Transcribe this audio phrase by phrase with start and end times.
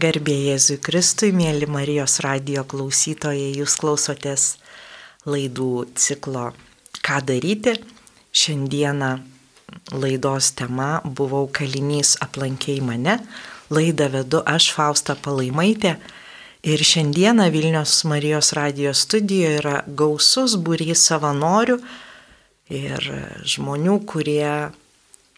[0.00, 4.44] Garbė Jėzui Kristui, mėly Marijos radio klausytojai, jūs klausotės
[5.28, 6.52] laidų ciklo
[7.04, 7.74] Ką daryti?
[8.32, 9.10] Šiandieną
[9.92, 13.18] laidos tema buvau kalinys aplankiai mane.
[13.68, 15.98] Laidą vedu aš Fausta Palaimaitė.
[16.64, 21.76] Ir šiandieną Vilnius Marijos radio studijoje yra gausus būrys savanorių
[22.72, 23.10] ir
[23.44, 24.70] žmonių, kurie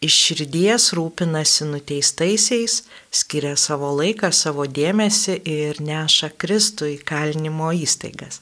[0.03, 2.81] iš širdies rūpinasi nuteistaisiais,
[3.13, 8.41] skiria savo laiką, savo dėmesį ir neša Kristų į kalinimo įstaigas.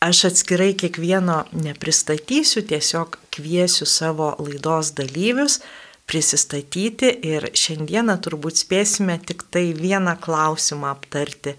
[0.00, 5.58] Aš atskirai kiekvieno nepristatysiu, tiesiog kviesiu savo laidos dalyvius
[6.08, 11.54] prisistatyti ir šiandieną turbūt spėsime tik tai vieną klausimą aptarti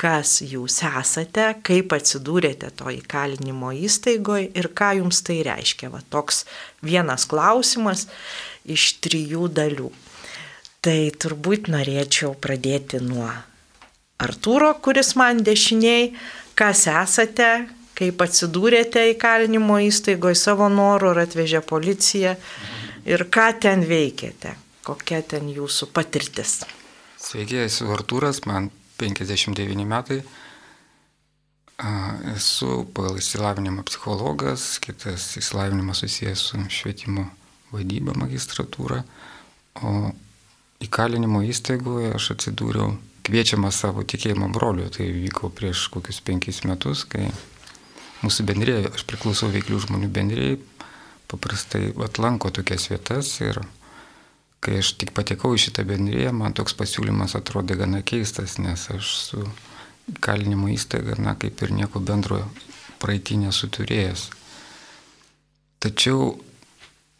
[0.00, 5.90] kas jūs esate, kaip atsidūrėte to įkalinimo įstaigoje ir ką jums tai reiškia.
[5.92, 6.46] Va toks
[6.84, 8.06] vienas klausimas
[8.64, 9.90] iš trijų dalių.
[10.80, 13.28] Tai turbūt norėčiau pradėti nuo
[14.20, 16.10] Artūro, kuris man dešiniai,
[16.56, 17.50] kas esate,
[17.96, 22.34] kaip atsidūrėte įkalinimo įstaigoje savo norų ar atvežė policija
[23.08, 26.62] ir ką ten veikėte, kokia ten jūsų patirtis.
[27.20, 28.68] Sveiki, esu Artūras, man
[29.00, 30.20] 59 metai.
[32.34, 37.24] Esu pagal įsilavinimą psichologas, kitas įsilavinimas susijęs su švietimo
[37.72, 39.00] vadyba magistratūra,
[39.80, 40.10] o
[40.84, 44.90] įkalinimo įstaigoje aš atsidūriau kviečiamas savo tikėjimo broliu.
[44.92, 47.30] Tai vyko prieš kokius penkis metus, kai
[48.20, 50.60] mūsų bendrėjai, aš priklausau veiklių žmonių bendrėjai,
[51.30, 53.62] paprastai atlanko tokias vietas ir
[54.60, 59.14] kai aš tik patekau į šitą bendriją, man toks pasiūlymas atrodė gana keistas, nes aš
[59.24, 59.46] su
[60.20, 62.42] kalinimo įstaiga, na, kaip ir nieko bendro
[63.00, 64.26] praeitį nesuturėjęs.
[65.80, 66.34] Tačiau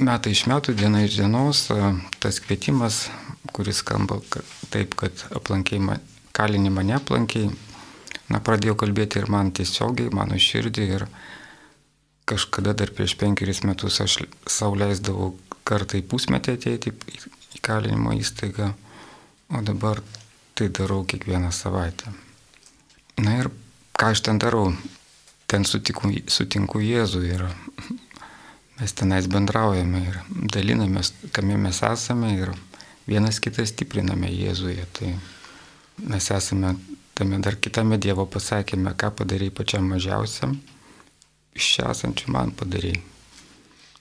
[0.05, 1.64] metai iš metų, diena iš dienos,
[2.20, 3.06] tas kvietimas,
[3.56, 4.20] kuris skamba
[4.72, 5.96] taip, kad aplankiai,
[6.36, 7.50] kalinį mane aplankiai,
[8.28, 11.06] na, pradėjo kalbėti ir man tiesiogiai, mano širdį ir
[12.28, 15.33] kažkada dar prieš penkeris metus aš savo leisdavau
[15.70, 16.92] kartą į pusmetį ateiti
[17.57, 18.73] į kalinimo įstaigą,
[19.55, 20.03] o dabar
[20.58, 22.13] tai darau kiekvieną savaitę.
[23.20, 23.51] Na ir
[23.97, 24.73] ką aš ten darau?
[25.51, 27.47] Ten sutinku, sutinku Jėzų ir
[28.79, 30.19] mes tenais bendraujame ir
[30.55, 32.52] dalinamės, kame mes esame ir
[33.11, 34.87] vienas kitą stipriname Jėzuje.
[34.97, 35.14] Tai
[36.07, 36.75] mes esame
[37.19, 40.55] tame dar kitame Dievo pasakėme, ką padarai pačiam mažiausiam,
[41.57, 42.95] iš čia esančių man padarai.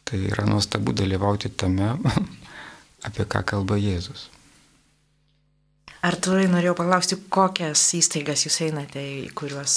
[0.10, 1.92] Tai yra nuostabu dalyvauti tame,
[3.08, 4.30] apie ką kalba Jėzus.
[6.02, 9.74] Ar turai norėjau paklausti, kokias įstaigas jūs einate, į, kuriuos,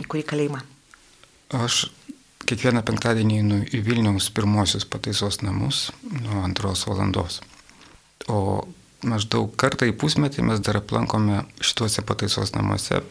[0.00, 0.62] į kurį kalėjimą?
[1.58, 1.84] Aš
[2.48, 7.42] kiekvieną penktadienį einu į Vilniaus pirmosius pataisos namus nuo antros valandos.
[8.28, 8.64] O
[9.04, 13.02] maždaug kartą į pusmetį mes dar aplankome šituose pataisos namuose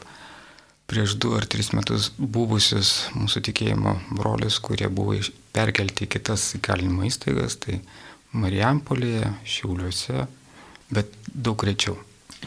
[0.87, 5.17] prieš du ar tris metus buvusius mūsų tikėjimo brolius, kurie buvo
[5.55, 7.81] perkelti į kitas įkalinimo įstaigas, tai
[8.37, 10.27] Marijampolėje, Šiauliuose,
[10.93, 11.97] bet daug rečiau.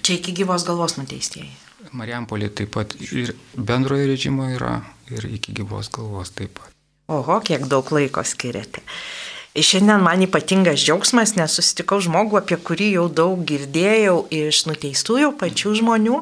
[0.00, 1.50] Čia iki gyvos galvos nuteistieji.
[1.96, 4.80] Marijampolė taip pat ir bendrojo režimo yra,
[5.10, 6.70] ir iki gyvos galvos taip pat.
[7.10, 8.84] Oho, kiek daug laiko skiriate.
[9.50, 15.74] Šiandien man ypatingas džiaugsmas, nes susitikau žmogų, apie kurį jau daug girdėjau iš nuteistųjų pačių
[15.80, 16.20] žmonių.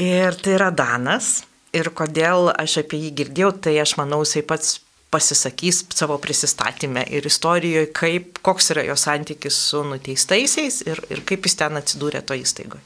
[0.00, 1.44] Ir tai yra Danas.
[1.74, 4.76] Ir kodėl aš apie jį girdėjau, tai aš manau, jisai pats
[5.14, 11.46] pasisakys savo prisistatymę ir istorijoje, kaip, koks yra jo santykis su nuteistaisiais ir, ir kaip
[11.46, 12.82] jis ten atsidūrė to įstaigoje.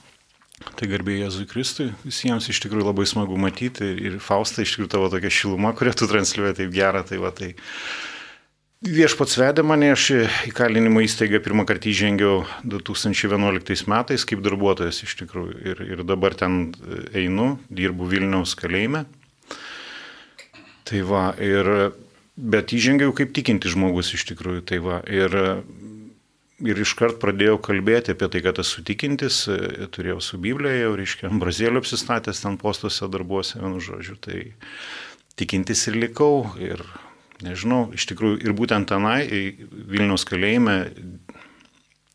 [0.58, 5.10] Tai garbė Jėzui Kristui, visiems iš tikrųjų labai smagu matyti ir Faustą iš tikrųjų tavo
[5.12, 7.52] tokia šiluma, kurią tu transliuoji taip gerą, tai va tai
[8.78, 10.04] Viešpats vedė mane, aš
[10.46, 16.36] į kalinimo įstaigą pirmą kartą įžengiau 2011 metais kaip darbuotojas iš tikrųjų ir, ir dabar
[16.38, 16.76] ten
[17.10, 19.02] einu, dirbu Vilniaus kalėjime.
[20.86, 21.90] Tai va, ir,
[22.38, 25.34] bet įžengiau kaip tikinti žmogus iš tikrųjų, tai va, ir,
[26.62, 29.40] ir iškart pradėjau kalbėti apie tai, kad esu tikintis,
[29.90, 34.46] turėjau su Biblija jau, reiškia, Brazėlio apsistatęs ten postuose darbuose, vienu žodžiu, tai
[35.34, 36.46] tikintis ir likau.
[36.62, 36.86] Ir,
[37.44, 39.20] nežinau, iš tikrųjų ir būtent tenai,
[39.68, 40.78] Vilniaus kalėjime,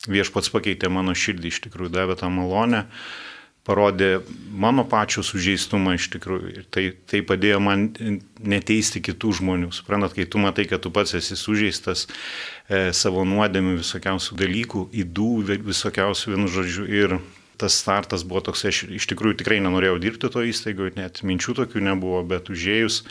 [0.10, 2.84] viešpats pakeitė mano širdį, iš tikrųjų davė tą malonę,
[3.64, 4.18] parodė
[4.52, 6.50] mano pačios sužeistumą iš tikrųjų.
[6.52, 7.86] Ir tai, tai padėjo man
[8.44, 9.70] neteisti kitų žmonių.
[9.76, 12.10] Suprantat, kai tu matai, kad tu pats esi sužeistas
[12.68, 15.30] e, savo nuodėmių visokiausių dalykų, įdų
[15.70, 16.90] visokiausių vienu žodžiu.
[16.92, 17.18] Ir
[17.62, 21.88] tas startas buvo toks, aš iš tikrųjų tikrai nenorėjau dirbti to įstaigoje, net minčių tokių
[21.88, 23.04] nebuvo, bet užėjus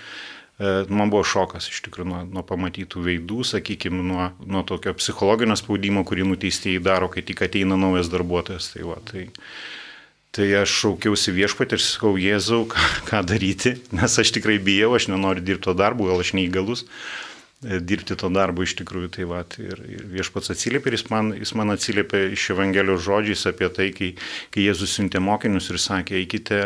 [0.88, 6.05] man buvo šokas iš tikrųjų nuo, nuo pamatytų veidų, sakykime, nuo, nuo tokio psichologinio spaudimo,
[6.06, 8.69] kurį nuteistieji daro, kai tik ateina naujas darbuotojas.
[8.75, 9.26] Tai, va, tai,
[10.37, 15.09] tai aš šaukiausi viešpatį ir sakau, Jėzau, ką, ką daryti, nes aš tikrai bijau, aš
[15.11, 19.11] nenoriu dirbti to darbo, gal aš neįgalus e, dirbti to darbo iš tikrųjų.
[19.17, 23.49] Tai va, ir, ir viešpats atsiliepė ir jis man, jis man atsiliepė iš Evangelijos žodžiais
[23.50, 24.15] apie tai, kai,
[24.55, 26.62] kai Jėzus siuntė mokinius ir sakė, eikite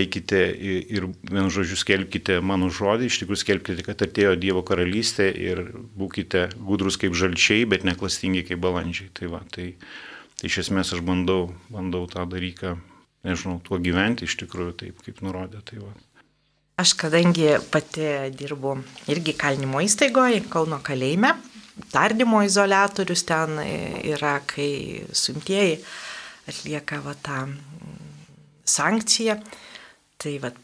[0.00, 5.62] eikite ir vienu žodžiu skelbkite mano žodį, iš tikrųjų skelbkite, kad atėjo Dievo karalystė ir
[5.98, 9.10] būkite gudrus kaip žalčiai, bet neklastingi kaip balandžiai.
[9.16, 9.72] Tai, va, tai,
[10.40, 12.76] tai iš esmės aš bandau, bandau tą dalyką,
[13.26, 15.62] nežinau, tuo gyventi iš tikrųjų taip, kaip nurodė.
[15.66, 15.94] Tai, va.
[16.76, 18.74] Aš kadangi pati dirbu
[19.08, 21.32] irgi kalinimo įstaigoje, Kauno kalėjime,
[21.92, 25.78] tardymo izolatorius ten yra, kai suimtieji
[26.46, 27.46] atlieka va, tą
[28.68, 29.38] sankciją.
[30.22, 30.56] Tai vad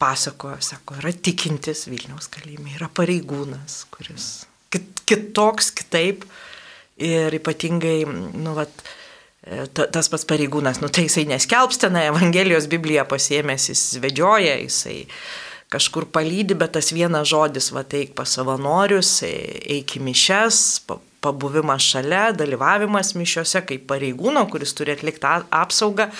[0.00, 4.28] pasakojo, sako, yra tikintis Vilniaus kalėjime, yra pareigūnas, kuris
[4.74, 6.26] kit, kitoks, kitaip.
[7.04, 8.84] Ir ypatingai, nu, vat,
[9.42, 15.00] e, tas pats pareigūnas, nu tai jisai neskelbstina, Evangelijos Bibliją pasiemęs, jis vedžioja, jisai
[15.74, 19.32] kažkur palydi, bet tas vienas žodis, va teik pas savanorius, e,
[19.80, 20.60] eik į mišes,
[21.24, 26.10] pabuvimas šalia, dalyvavimas mišiuose kaip pareigūno, kuris turi atlikti apsaugą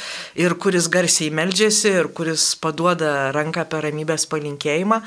[0.40, 5.00] ir kuris garsiai meldžiasi ir kuris paduoda ranką per ramybės palinkėjimą,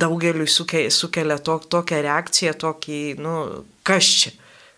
[0.00, 3.36] daugeliu sukelia to, tokią reakciją, tokį, nu,
[3.86, 4.36] kas čia,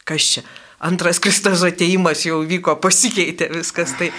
[0.08, 0.46] kas čia.
[0.78, 3.96] Antras Kristos ateimas jau vyko, pasikeitė viskas.
[3.99, 4.12] Tai,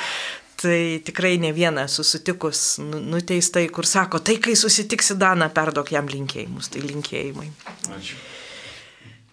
[0.59, 6.11] tai tikrai ne vieną susitikus nu, nuteistai, kur sako, tai kai susitiksi Daną, perdok jam
[6.11, 7.47] linkėjimus, tai linkėjimai.
[7.95, 8.19] Ačiū.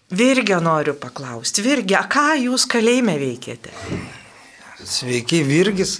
[0.09, 1.59] Virgio noriu paklausti.
[1.65, 3.73] Virgio, ką jūs kalėjime veikėte?
[4.79, 5.97] Sveiki, Virgis.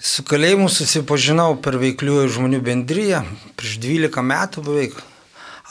[0.00, 3.20] Su kalėjimu susipažinau per veikliųjų žmonių bendryją.
[3.60, 4.96] Prieš 12 metų beveik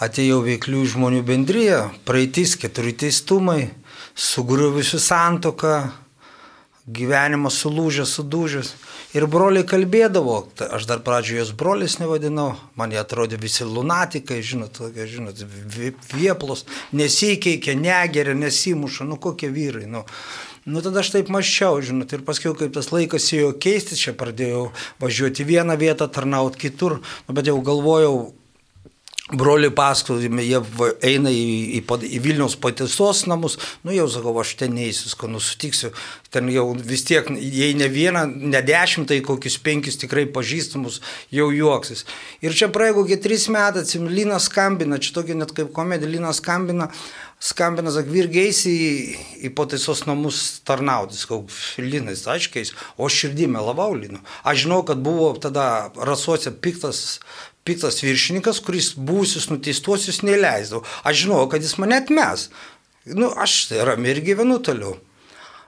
[0.06, 1.80] atėjau veikliųjų žmonių bendryją.
[2.06, 3.72] Praeitis keturi teistumai,
[4.14, 5.74] sugriuvusių santoką,
[6.88, 8.72] gyvenimas sulūžęs, sudūžęs.
[9.16, 10.40] Ir broliai kalbėdavo,
[10.72, 15.40] aš dar pradžioje jos brolis nevadinau, man jie atrodė visi lunatikai, žinot, tokie, žinot,
[16.16, 20.06] vieplos, nesikeikia, negeria, nesimuša, nu kokie vyrai, nu.
[20.68, 24.66] Nu tada aš taip maščiau, žinot, ir paskui, kaip tas laikas ėjo keistis, čia pradėjau
[25.00, 28.18] važiuoti vieną vietą, tarnauti kitur, nu, bet jau galvojau,
[29.28, 30.60] Broliai pasakojami, jie
[31.04, 31.82] eina į, į,
[32.16, 35.90] į Vilniaus patiesos namus, nu jau sakau, aš ten neįsiu, ko nusutiksiu,
[36.32, 41.02] ten jau vis tiek, jei ne vieną, ne dešimt, tai kokius penkis tikrai pažįstamus
[41.36, 42.06] jau juoksis.
[42.40, 46.40] Ir čia praėjo kokie trys metai, atsim, Linas skambina, čia tokia net kaip komedija, Linas
[46.40, 46.88] skambina,
[47.44, 48.78] skambina, sak, virgiais į,
[49.44, 51.44] į pataisos namus tarnautis, sakau,
[51.84, 54.24] Linas, aiškiai, o širdį melavau Linu.
[54.48, 57.20] Aš žinau, kad buvo tada rasuose piktas
[57.68, 60.86] piktas viršininkas, kuris būsius nuteistuosius neįleisdavo.
[61.04, 62.48] Aš žinojau, kad jis mane atmes.
[63.08, 64.98] Nu, aš tai ramiai ir gyvenu toliau.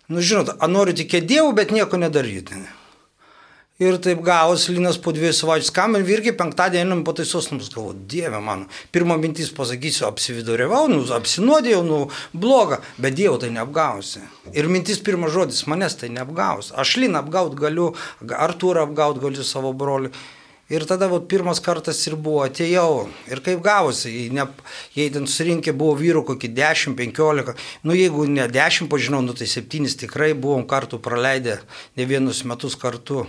[0.10, 2.64] Nu, žinot, noriu tikėti Dievu, bet nieko nedaryti.
[3.80, 7.94] Ir taip gavos Linas po dviejų savaičių skambin, irgi penktadienį einam po taisos namus, galvo,
[8.12, 8.66] Dieve mano.
[8.92, 12.00] Pirma mintis pasakysiu, apsividuriavau, nu, apsinuodėjau, nu,
[12.36, 14.26] bloga, bet Dievo tai neapgausi.
[14.52, 16.74] Ir mintis pirmas žodis, manęs tai neapgaus.
[16.76, 20.12] Aš Liną apgaut galiu, Artūrą apgaut galiu savo broliu.
[20.70, 23.08] Ir tada vat, pirmas kartas ir buvo, atėjau.
[23.26, 24.46] Ir kaip gavosi, jei, ne,
[24.94, 27.56] jei ten surinkė buvo vyrų kokį 10-15,
[27.90, 31.58] nu jeigu ne 10 pažinau, nu tai 7 tikrai buvom kartu praleidę
[31.98, 33.26] ne vienus metus kartu.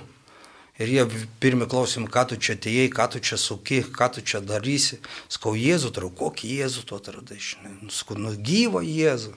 [0.81, 1.07] Ir jie
[1.41, 5.01] pirmi klausim, ką tu čia atėjai, ką tu čia suki, ką tu čia darysi.
[5.29, 7.75] Skau, Jėzų, turiu, kokį Jėzų tu atradai, žinai.
[7.83, 9.35] Nu, skau, nu gyvą Jėzų.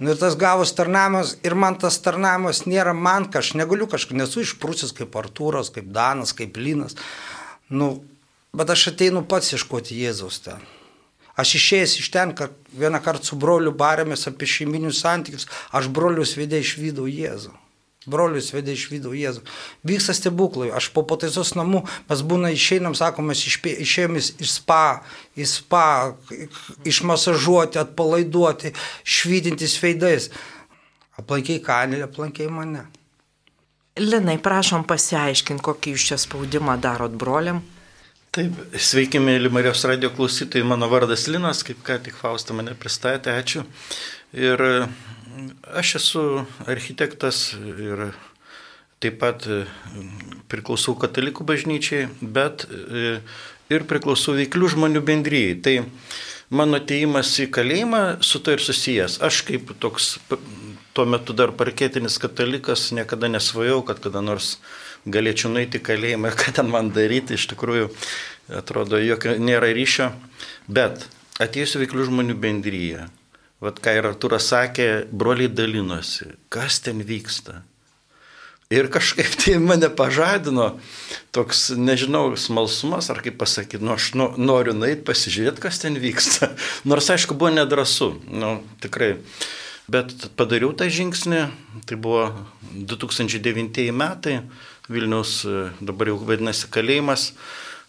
[0.00, 4.40] Nu, ir tas gavos tarnavimas, ir man tas tarnavimas nėra man, aš negaliu kažkaip, nesu
[4.40, 6.96] išprūsis kaip Artūras, kaip Danas, kaip Linas.
[7.68, 7.92] Nu,
[8.56, 10.64] bet aš ateinu pats ieškoti Jėzaus ten.
[11.36, 16.32] Aš išėjęs iš ten, kad vieną kartą su broliu barėmės apie šeiminius santykius, aš brolius
[16.40, 17.52] vedė išvydau Jėzų.
[18.08, 19.42] Brolius vedė iš vidų Jėzų.
[19.84, 20.70] Vyksta stebuklai.
[20.72, 25.02] Aš po pataisos namų, mes būna išeinam, sakom, mes išėjom iš spa,
[25.36, 25.88] į spa,
[26.88, 28.72] išmasažuoti, atpalaiduoti,
[29.04, 30.30] švytintis veidais.
[31.20, 32.86] Aplankiai kanelį, aplankiai mane.
[34.00, 37.60] Linai, prašom pasiaiškinti, kokį jūs čia spaudimą darot broliam.
[38.32, 43.34] Taip, sveiki, mėly Marijos radio klausytojai, mano vardas Linas, kaip ką tik Fausta mane pristatė,
[43.34, 43.66] ačiū.
[44.32, 44.62] Ir
[45.76, 46.22] Aš esu
[46.66, 48.10] architektas ir
[49.00, 49.62] taip pat e,
[50.52, 53.20] priklausau katalikų bažnyčiai, bet e,
[53.72, 55.54] ir priklausau veiklių žmonių bendryjai.
[55.64, 55.74] Tai
[56.50, 59.20] mano ateimas į kalėjimą su to ir susijęs.
[59.24, 60.16] Aš kaip toks
[60.96, 64.58] tuo metu dar parketinis katalikas, niekada nesvajau, kad kada nors
[65.08, 67.88] galėčiau nueiti į kalėjimą ir ką ten man daryti, iš tikrųjų
[68.60, 70.10] atrodo, jokio nėra ryšio.
[70.68, 71.06] Bet
[71.40, 73.06] atėjusiu veiklių žmonių bendryje,
[73.60, 77.60] vad ką ir Arturas sakė, broliai dalinosi, kas ten vyksta.
[78.70, 80.76] Ir kažkaip tai mane pažadino
[81.34, 86.52] toks, nežinau, smalsumas, ar kaip pasakyti, nu aš nu, noriu nueiti pasižiūrėti, kas ten vyksta.
[86.90, 89.16] Nors aišku, buvo nedrasu, nu tikrai.
[89.90, 91.42] Bet padariau tą žingsnį,
[91.90, 92.28] tai buvo
[92.70, 94.38] 2009 metai,
[94.90, 95.40] Vilnius
[95.82, 97.32] dabar jau vadinasi kalėjimas,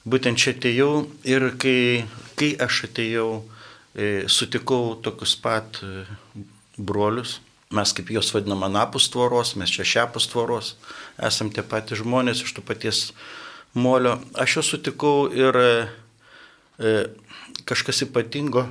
[0.09, 0.91] būtent čia atėjau
[1.29, 2.05] ir kai,
[2.37, 3.60] kai aš atėjau, e,
[4.31, 6.05] sutikau tokius pat e,
[6.77, 7.39] brolius
[7.71, 10.75] mes kaip juos vadinam anapus tvoros, mes čia šiapus tvoros,
[11.23, 13.11] esam tie patys žmonės iš to paties
[13.73, 14.17] molio.
[14.35, 15.71] Aš juos sutikau ir e,
[17.67, 18.65] kažkas ypatingo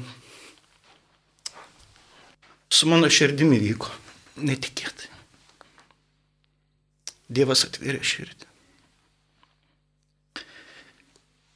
[2.70, 3.90] su mano širdimi vyko,
[4.44, 5.08] netikėtai.
[7.30, 8.46] Dievas atvėrė širdį.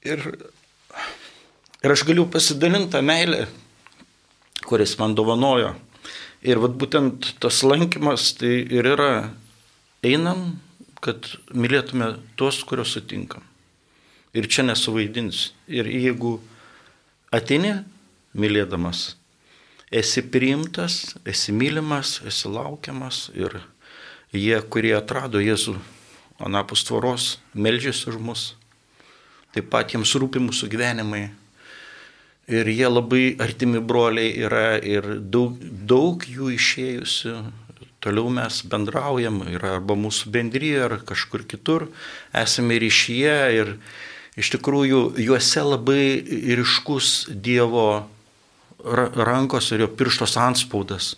[0.05, 0.21] Ir,
[1.85, 3.45] ir aš galiu pasidalinti tą meilę,
[4.65, 5.75] kuris man dovanojo
[6.45, 9.31] Ir vat būtent tas lankymas tai ir yra
[10.05, 10.59] einam,
[11.01, 11.25] kad
[11.57, 13.41] mylėtume tuos, kuriuos sutinkam.
[14.37, 15.55] Ir čia nesuvaidins.
[15.73, 16.37] Ir jeigu
[17.33, 17.79] atini
[18.37, 19.15] mylėdamas,
[19.89, 23.57] esi priimtas, esi mylimas, esi laukiamas ir
[24.35, 25.79] jie, kurie atrado Jėzų
[26.45, 28.43] anapus tvoros, melžiasi už mus,
[29.57, 31.31] taip pat jiems rūpi mūsų gyvenimai
[32.45, 37.37] Ir jie labai artimi broliai yra ir daug, daug jų išėjusių.
[38.05, 41.87] Toliau mes bendraujam ir arba mūsų bendryje, ar kažkur kitur
[42.37, 43.71] esame ryšyje ir
[44.37, 46.05] iš tikrųjų juose labai
[46.61, 48.05] ryškus Dievo
[48.85, 51.15] rankos ir jo pirštos anspaudas.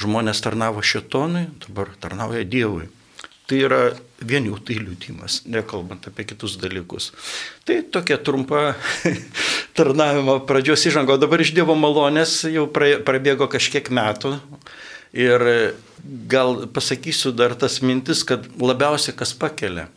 [0.00, 2.88] Žmonės tarnavo šetonui, dabar tarnauja Dievui.
[3.46, 3.82] Tai yra
[4.20, 7.10] vien jau tai liūdimas, nekalbant apie kitus dalykus.
[7.64, 8.74] Tai tokia trumpa
[9.78, 11.16] tarnavimo pradžios įžango.
[11.20, 14.36] Dabar iš Dievo malonės jau prabėgo kažkiek metų.
[15.16, 15.42] Ir
[16.30, 19.88] gal pasakysiu dar tas mintis, kad labiausiai kas pakelia.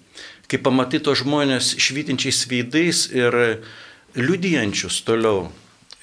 [0.50, 3.38] Kai pamatai tos žmonės švytinčiais veidais ir
[4.18, 5.52] liudijančius toliau.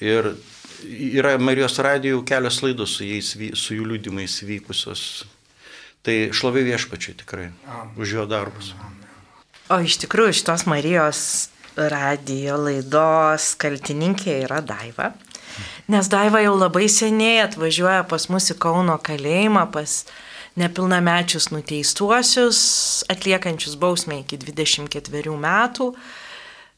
[0.01, 0.33] Ir
[0.85, 5.23] yra Marijos radijų kelios laidos su, jais, su jų liudimais vykusios
[6.01, 7.93] Tai šlovė viešpačiai tikrai Amen.
[8.01, 8.73] už jo darbus.
[8.79, 9.01] Amen.
[9.71, 11.21] O iš tikrųjų šitos Marijos
[11.77, 15.11] radijo laidos kaltininkė yra Daiva.
[15.91, 20.01] Nes Daiva jau labai seniai atvažiuoja pas mus į Kauno kalėjimą, pas
[20.59, 22.59] nepilnamečius nuteistuosius,
[23.11, 25.91] atliekančius bausmę iki 24 metų.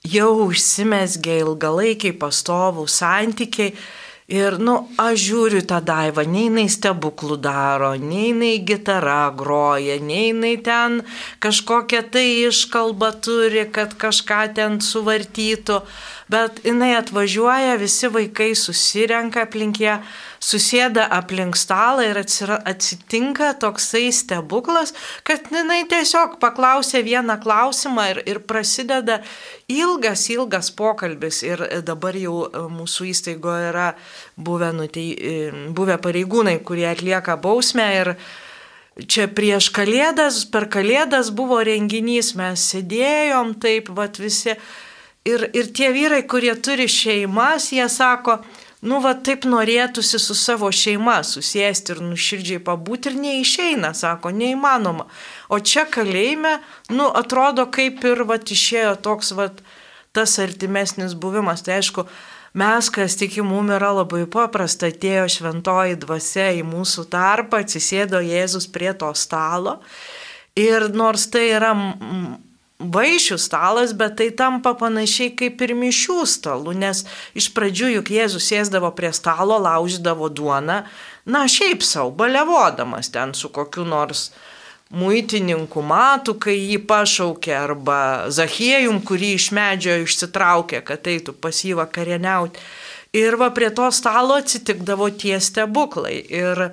[0.04, 3.72] Jau užsimesgė ilgalaikiai pastovų santykiai
[4.34, 10.32] Ir, nu, aš žiūriu tą daivą, nei jinai stebuklų daro, nei jinai gitara groja, nei
[10.32, 11.04] jinai ten
[11.44, 15.84] kažkokią tai iškalbą turi, kad kažką ten suvartytų,
[16.34, 20.00] bet jinai atvažiuoja, visi vaikai susirenka aplink ją
[20.44, 24.94] susėda aplink stalą ir atsitinka toksai stebuklas,
[25.28, 29.22] kad jinai tiesiog paklausė vieną klausimą ir, ir prasideda
[29.72, 31.44] ilgas, ilgas pokalbis.
[31.48, 33.92] Ir dabar jau e, mūsų įstaigoje yra
[34.36, 38.16] buvę, nutei, e, buvę pareigūnai, kurie atlieka bausmę ir
[38.94, 44.54] Čia prieš kalėdas, per kalėdas buvo renginys, mes sėdėjom taip, vat visi.
[45.24, 48.42] Ir, ir tie vyrai, kurie turi šeimas, jie sako,
[48.84, 55.08] nu va taip norėtųsi su savo šeima susėsti ir nuširdžiai pabūti ir neišeina, sako, neįmanoma.
[55.48, 56.58] O čia kalėjime,
[56.92, 59.48] nu atrodo kaip ir va išėjo toks va
[60.12, 61.64] tas artimesnis buvimas.
[61.64, 62.04] Tai aišku,
[62.60, 68.68] mes, kas tikim, mum yra labai paprasta, atėjo šventoji dvasia į mūsų tarpą, atsisėdo Jėzus
[68.68, 69.80] prie to stalo.
[70.60, 71.72] Ir nors tai yra
[72.84, 77.04] vaišių stalas, bet tai tampa panašiai kaip ir mišių stalu, nes
[77.38, 80.84] iš pradžių juk Jėzus sėsdavo prie stalo, laužydavo duoną,
[81.26, 84.32] na šiaip savo, balevodamas ten su kokiu nors
[84.94, 88.00] muitininku matu, kai jį pašaukė, arba
[88.30, 92.62] Zachiejum, kurį iš medžio išsitraukė, kad eitų pas jį vakarieniauti.
[93.14, 96.16] Ir va prie to stalo atsitikdavo tie stebuklai.
[96.34, 96.70] Ir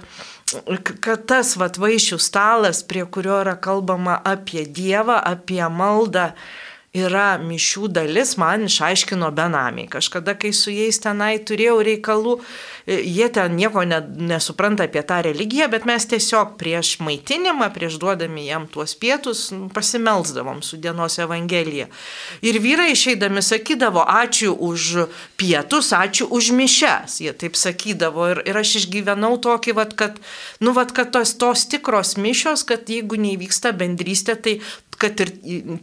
[1.04, 6.30] kad tas vat vaišių stalas, prie kurio yra kalbama apie Dievą, apie maldą
[6.90, 9.86] yra mišių dalis, man išaiškino benamiai.
[9.90, 12.32] Kažkada, kai su jais tenai turėjau reikalų,
[12.86, 18.00] e, jie ten nieko ne, nesupranta apie tą religiją, bet mes tiesiog prieš maitinimą, prieš
[18.02, 21.86] duodami jam tuos pietus, pasimelsdavom su dienos evangelija.
[22.42, 25.06] Ir vyrai išeidami sakydavo, ačiū už
[25.38, 27.20] pietus, ačiū už mišes.
[27.22, 28.32] Jie taip sakydavo.
[28.34, 30.18] Ir, ir aš išgyvenau tokį, vat, kad,
[30.58, 34.58] nu, vat, kad tos, tos tikros mišios, kad jeigu neįvyksta bendrystė, tai
[35.00, 35.32] kad ir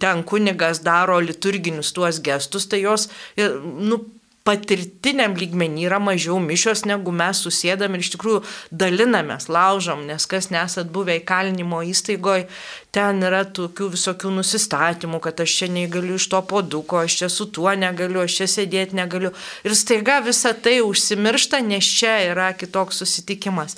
[0.01, 4.03] ten kunigas daro liturginius tuos gestus, tai jos, nu,
[4.47, 8.41] patirtiniam lygmenį yra mažiau mišios, negu mes susėdam ir iš tikrųjų
[8.83, 12.47] dalinamės, laužom, nes kas nesat buvę įkalinimo įstaigoje,
[12.95, 17.50] ten yra tokių visokių nusistatymų, kad aš čia neįgaliu iš to poduko, aš čia su
[17.51, 19.33] tuo negaliu, aš čia sėdėti negaliu.
[19.67, 23.75] Ir staiga visa tai užsimiršta, nes čia yra kitoks susitikimas.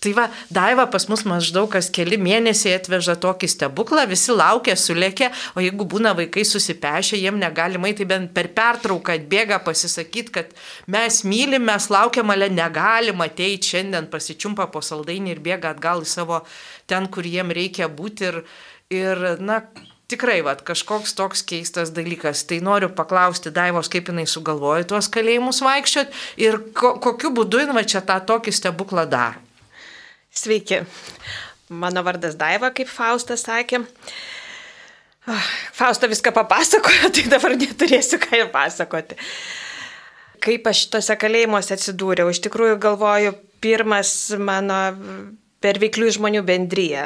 [0.00, 5.26] Tai va, Daiva pas mus maždaug kas keli mėnesiai atveža tokį stebuklą, visi laukia, sulėkia,
[5.52, 10.54] o jeigu būna vaikai susipešę, jiem negalima, tai bent per pertrauką atbėga pasisakyti, kad
[10.88, 16.08] mes mylim, mes laukiam, ale negalima ateiti šiandien pasičiumpa po saldainį ir bėga atgal į
[16.08, 16.40] savo
[16.88, 18.30] ten, kur jiem reikia būti.
[18.30, 18.40] Ir,
[18.96, 19.60] ir na,
[20.08, 22.46] tikrai, va, kažkoks toks keistas dalykas.
[22.48, 27.84] Tai noriu paklausti Daivos, kaip jinai sugalvoja tuos kalėjimus vaikščiot ir ko, kokiu būdu jinai
[27.84, 29.49] čia tą tokį stebuklą daro.
[30.30, 30.82] Sveiki.
[31.70, 33.82] Mano vardas Daiva, kaip Faustas sakė.
[35.30, 39.18] Ah, Fausta viską papasakojo, tai dabar neturėsiu ką ir pasakoti.
[40.40, 44.78] Kaip aš šitose kalėjimuose atsidūriau, iš tikrųjų galvoju, pirmas mano
[45.60, 47.04] per veiklių žmonių bendryje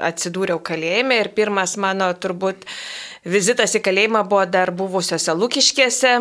[0.00, 2.64] atsidūriau kalėjime ir pirmas mano turbūt
[3.28, 6.12] vizitas į kalėjimą buvo dar buvusiose Lukiškėse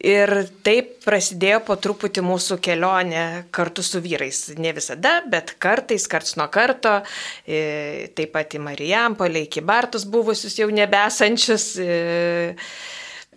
[0.00, 0.32] ir
[0.66, 3.24] taip prasidėjo po truputį mūsų kelionė
[3.54, 4.46] kartu su vyrais.
[4.58, 7.00] Ne visada, bet kartais, karts nuo karto,
[7.46, 11.74] e, taip pat į Marijampolę, iki Bartus buvusius jau nebesančius.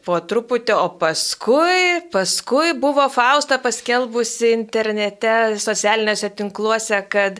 [0.04, 7.40] E, po truputį, o paskui, paskui buvo Fausta paskelbusi internete, socialiniuose tinkluose, kad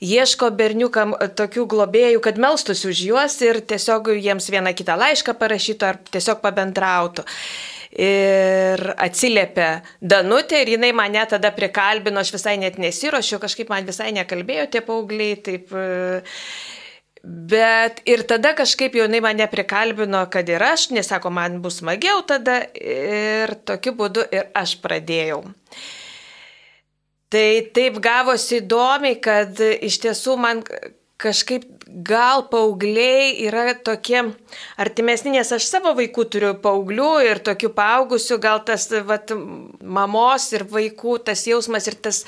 [0.00, 5.88] ieško berniukam tokių globėjų, kad melstųsi už juos ir tiesiog jiems vieną kitą laišką parašytų
[5.88, 7.24] ar tiesiog pabendrautų.
[7.94, 9.68] Ir atsiliepė
[10.02, 14.82] Danutė ir jinai mane tada prikalbino, aš visai net nesiuošiu, kažkaip man visai nekalbėjo tie
[14.82, 15.70] paaugliai, taip
[17.24, 22.58] Bet ir tada kažkaip jaunai mane prikalbino, kad ir aš, nesako, man bus smagiau tada
[22.76, 25.40] ir tokiu būdu ir aš pradėjau.
[27.32, 30.60] Tai taip gavosi įdomiai, kad iš tiesų man
[31.24, 31.64] kažkaip
[32.04, 34.20] gal paaugliai yra tokie
[34.76, 39.32] artimesni, nes aš savo vaikų turiu paauglių ir tokių paaugusių, gal tas vat,
[39.80, 42.24] mamos ir vaikų tas jausmas ir tas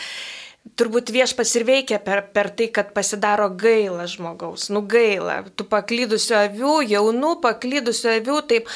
[0.78, 6.36] turbūt viešpas ir veikia per, per tai, kad pasidaro gaila žmogaus, nu gaila, tų paklydusių
[6.40, 8.70] avių, jaunų paklydusių avių, taip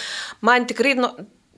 [0.47, 1.11] man tikrai, nu,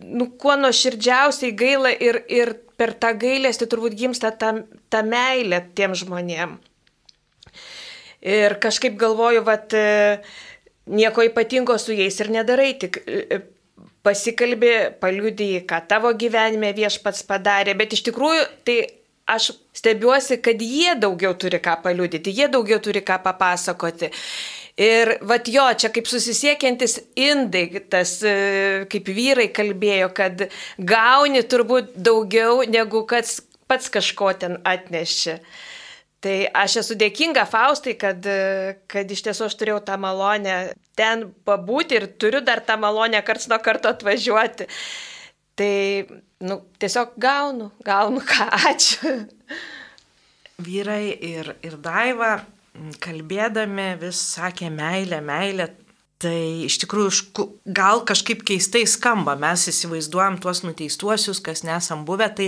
[0.03, 4.55] nu kuo nuoširdžiausiai gaila ir, ir per tą gailestį turbūt gimsta ta,
[4.91, 6.57] ta meilė tiem žmonėm.
[8.23, 9.75] Ir kažkaip galvoju, kad
[10.87, 13.41] nieko ypatingo su jais ir nedarai, tik e,
[14.07, 18.79] pasikalbė, paliudėjai, ką tavo gyvenime viešpats padarė, bet iš tikrųjų tai
[19.31, 24.13] aš stebiuosi, kad jie daugiau turi ką paliudyti, jie daugiau turi ką papasakoti.
[24.81, 30.47] Ir vat jo, čia kaip susisiekiantis indai, tas e, kaip vyrai kalbėjo, kad
[30.79, 33.29] gauni turbūt daugiau negu kad
[33.69, 35.39] pats kažko ten atnešė.
[36.23, 38.27] Tai aš esu dėkinga Faustai, kad,
[38.91, 40.57] kad iš tiesų aš turėjau tą malonę
[40.99, 44.69] ten pabūti ir turiu dar tą malonę karts nuo karto atvažiuoti.
[45.59, 45.73] Tai
[46.47, 49.17] nu, tiesiog gaunu, gaunu ką, ačiū.
[50.61, 52.43] Vyrai ir, ir Daiva,
[53.03, 55.71] kalbėdami, vis sakė meilė, meilė.
[56.23, 56.39] Tai
[56.69, 62.47] iš tikrųjų gal kažkaip keistai skamba, mes įsivaizduojam tuos nuteistuosius, kas nesam buvę, tai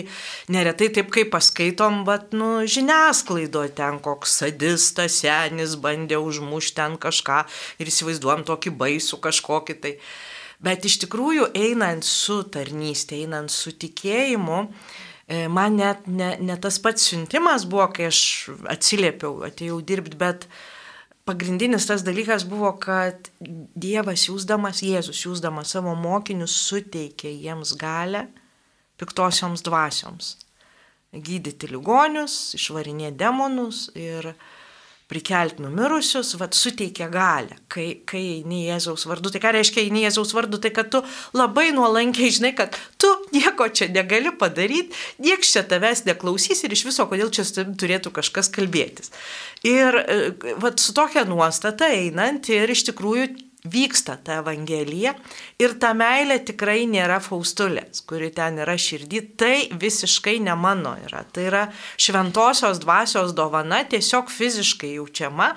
[0.55, 7.41] neretai taip kaip paskaitom, bet, nu, žiniasklaido ten koks sadistas, senis bandė užmušti ten kažką
[7.83, 9.97] ir įsivaizduojam tokį baisų kažkokį tai.
[9.99, 10.31] Uh,
[10.65, 14.69] Bet iš tikrųjų, einant su tarnystė, einant su tikėjimu, e,
[15.29, 18.21] man net ne, ne tas pats siuntimas buvo, kai aš
[18.69, 20.47] atsiliepiau, atėjau dirbti, bet
[21.25, 28.27] pagrindinis tas dalykas buvo, kad Dievas jūsdamas, Jėzus jūsdamas savo mokinius suteikė jiems galę
[29.01, 30.35] piktosioms dvasioms.
[31.15, 34.33] Gydyti ligonius, išvarinėti demonus ir
[35.15, 39.31] prikelti numirusius, vad suteikia galę, kai, kai eini Jėzaus vardu.
[39.31, 40.59] Tai ką reiškia eini Jėzaus vardu?
[40.63, 41.03] Tai kad tu
[41.37, 44.91] labai nuolankiai žinai, kad tu nieko čia negali padaryti,
[45.23, 49.15] nieks čia tavęs neklausys ir iš viso, kodėl čia turėtų kažkas kalbėtis.
[49.63, 50.21] Ir e,
[50.63, 53.31] vad su tokia nuostata einant ir iš tikrųjų
[53.65, 55.15] vyksta ta Evangelija
[55.63, 61.23] ir ta meilė tikrai nėra faustulės, kuri ten yra širdį, tai visiškai ne mano yra.
[61.31, 61.65] Tai yra
[62.01, 65.53] šventosios dvasios dovana, tiesiog fiziškai jaučiama,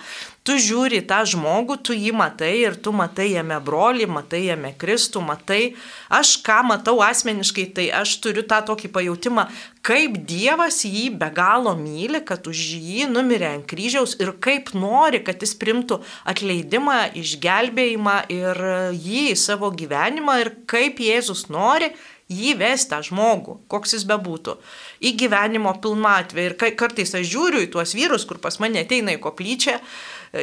[0.47, 5.23] tu žiūri tą žmogų, tu jį matai ir tu matai jame brolį, matai jame Kristų,
[5.25, 5.73] matai,
[6.13, 9.47] aš ką matau asmeniškai, tai aš turiu tą tokį pajūtimą,
[9.87, 15.19] kaip Dievas jį be galo myli, kad už jį numirė ant kryžiaus ir kaip nori,
[15.25, 18.63] kad jis primtų atleidimą, išgelbėjimą ir
[18.95, 21.91] jį į savo gyvenimą ir kaip Jėzus nori
[22.27, 24.57] jį vesti tą žmogų, koks jis bebūtų,
[24.99, 26.49] į gyvenimo pilnatvę.
[26.49, 29.77] Ir kartais aš žiūriu į tuos vyrus, kur pas mane ateina į koplyčią,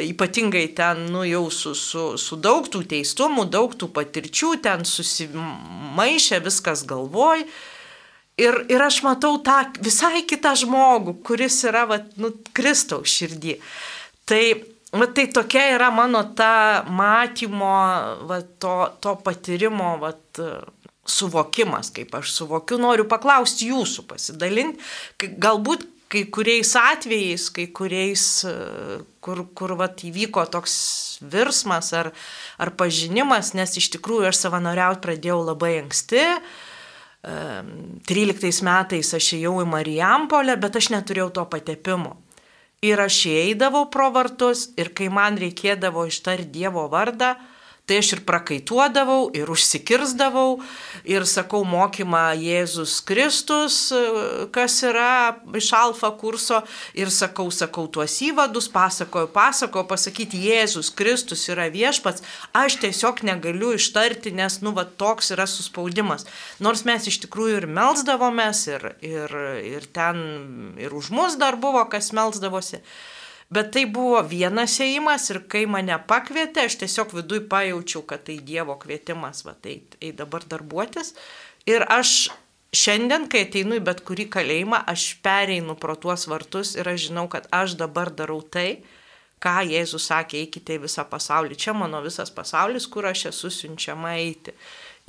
[0.01, 6.41] ypatingai ten, nu jau su, su, su daug tų teistumų, daug tų patirčių, ten susimaišė
[6.45, 7.45] viskas galvoj.
[8.41, 13.61] Ir, ir aš matau tą visai kitą žmogų, kuris yra, va, nu, Kristaus širdį.
[14.27, 14.43] Tai,
[14.95, 17.75] va, tai tokia yra mano ta matymo,
[18.31, 20.15] va, to, to patyrimo, va,
[21.05, 24.81] suvokimas, kaip aš suvokiu, noriu paklausti jūsų, pasidalinti,
[25.21, 28.25] galbūt kai kuriais atvejais, kai kuriais,
[29.25, 30.75] kur, kur vat, įvyko toks
[31.33, 32.13] virsmas ar,
[32.61, 36.23] ar pažinimas, nes iš tikrųjų aš savanoriauti pradėjau labai anksti.
[37.25, 42.19] 13 metais aš ėjau į Marijampolę, bet aš neturėjau to patepimo.
[42.85, 47.33] Ir aš įeidavau pro vartus ir kai man reikėdavo ištarti Dievo vardą,
[47.85, 50.63] Tai aš ir prakaituodavau, ir užsikirzdavau,
[51.05, 53.77] ir sakau mokymą Jėzus Kristus,
[54.57, 56.63] kas yra iš alfa kurso,
[56.97, 62.25] ir sakau, sakau tuos įvadus, pasakoju, pasakoju, pasakyti Jėzus Kristus yra viešpats,
[62.57, 66.25] aš tiesiog negaliu ištarti, nes, nu, va, toks yra suspaudimas.
[66.65, 70.25] Nors mes iš tikrųjų ir melzdavomės, ir, ir, ir ten,
[70.81, 72.81] ir už mus dar buvo, kas melzdavosi.
[73.55, 78.41] Bet tai buvo vienas ėjimas ir kai mane pakvietė, aš tiesiog vidui pajaučiau, kad tai
[78.43, 81.13] Dievo kvietimas, va tai ei dabar darbuotis.
[81.71, 82.33] Ir aš
[82.75, 87.29] šiandien, kai ateinu į bet kurį kalėjimą, aš pereinu pro tuos vartus ir aš žinau,
[87.31, 88.83] kad aš dabar darau tai,
[89.45, 91.59] ką Jėzus sakė, eikite į visą pasaulį.
[91.61, 94.57] Čia mano visas pasaulis, kur aš esu siunčiama eiti.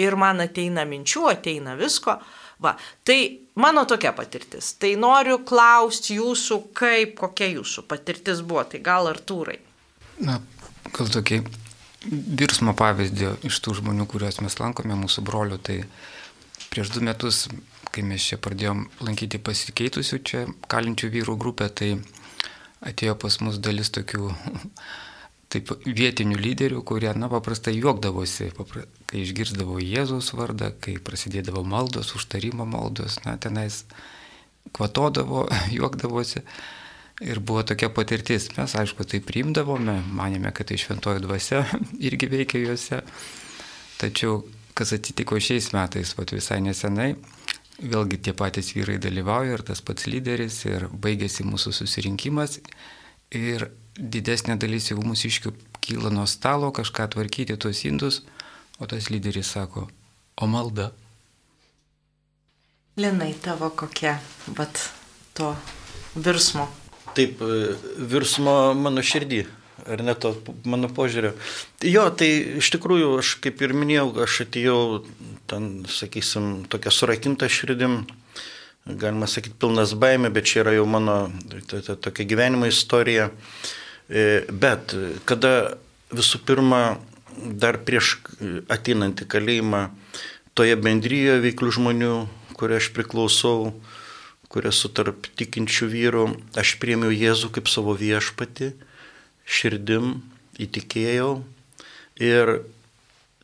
[0.02, 2.18] Ir man ateina minčių, ateina visko.
[2.62, 2.76] Va,
[3.08, 4.74] tai mano tokia patirtis.
[4.80, 8.66] Tai noriu klausti jūsų, kaip, kokia jūsų patirtis buvo.
[8.70, 9.60] Tai gal Artūrai?
[10.26, 10.40] Na,
[10.96, 11.42] gal tokį
[12.12, 15.60] virsmo pavyzdį iš tų žmonių, kuriuos mes lankome, mūsų brolių.
[15.66, 15.80] Tai
[16.72, 17.46] prieš du metus,
[17.96, 21.96] kai mes čia pradėjom lankyti pasikeitusių čia kalinčių vyrų grupę, tai
[22.86, 24.34] atėjo pas mus dalis tokių
[25.56, 32.14] taip vietinių lyderių, kurie, na, paprastai juokdavosi, papra, kai išgirdavo Jėzaus vardą, kai prasidėdavo maldos,
[32.18, 33.84] užtarimo maldos, na, tenais
[34.76, 35.46] kvatodavo,
[35.78, 36.44] juokdavosi.
[37.24, 38.50] Ir buvo tokia patirtis.
[38.58, 41.64] Mes, aišku, tai priimdavome, manėme, kad tai šventoji dvasia
[42.10, 43.00] irgi veikia juose.
[44.02, 44.42] Tačiau,
[44.76, 47.14] kas atsitiko šiais metais, vat visai nesenai,
[47.80, 52.60] vėlgi tie patys vyrai dalyvauja ir tas pats lyderis ir baigėsi mūsų susirinkimas.
[53.34, 55.54] Ir didesnė dalis jau mūsiškių
[55.86, 58.24] kyla nuo stalo kažką tvarkyti tuos indus,
[58.80, 59.88] o tas lyderis sako,
[60.36, 60.92] o malda.
[62.98, 64.18] Linai, tavo kokia,
[64.56, 64.80] bet
[65.36, 65.52] to
[66.16, 66.68] virsmo.
[67.16, 67.76] Taip, e,
[68.12, 69.42] virsmo mano širdį,
[69.86, 70.34] ar ne to
[70.68, 71.34] mano požiūrio.
[71.84, 72.30] Jo, tai
[72.62, 74.80] iš tikrųjų, aš kaip ir minėjau, aš atėjau
[75.52, 78.04] ten, sakysim, tokia surakinta širdim,
[78.86, 81.18] galima sakyti, pilnas baimė, bet čia yra jau mano
[82.06, 83.32] tokia gyvenimo istorija.
[84.10, 84.94] E, bet
[85.26, 85.78] kada
[86.14, 87.00] visų pirma,
[87.36, 88.20] dar prieš
[88.72, 89.82] ateinant į kalėjimą,
[90.56, 92.14] toje bendryjoje veiklių žmonių,
[92.56, 93.74] kurie aš priklausau,
[94.54, 98.72] kurie esu tarp tikinčių vyrų, aš priemiau Jėzų kaip savo viešpati,
[99.46, 100.22] širdim
[100.62, 101.42] įtikėjau
[102.24, 102.60] ir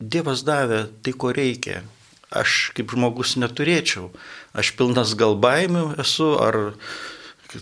[0.02, 1.82] Dievas davė tai, ko reikia.
[2.32, 4.08] Aš kaip žmogus neturėčiau.
[4.56, 6.58] Aš pilnas gal baimių esu ar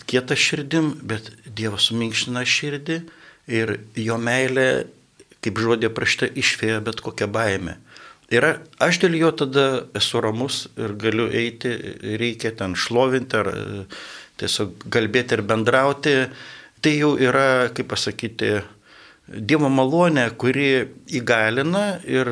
[0.06, 3.00] kietą širdim, bet Dievas suminkština širdį
[3.50, 4.86] ir jo meilė,
[5.42, 7.78] kaip žodė prašta, išvėja bet kokią baimę.
[8.30, 8.46] Ir
[8.78, 9.66] aš dėl jo tada
[9.98, 11.72] esu ramus ir galiu eiti,
[12.20, 13.62] reikia ten šlovinti ar e,
[14.38, 16.12] tiesiog kalbėti ir bendrauti.
[16.80, 18.60] Tai jau yra, kaip pasakyti,
[19.30, 22.30] Dievo malonė, kuri įgalina ir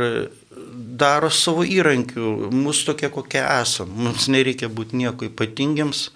[0.99, 3.95] daro savo įrankių, mūsų tokie kokie esame.
[4.09, 6.09] Mums nereikia būti nieko ypatingiams,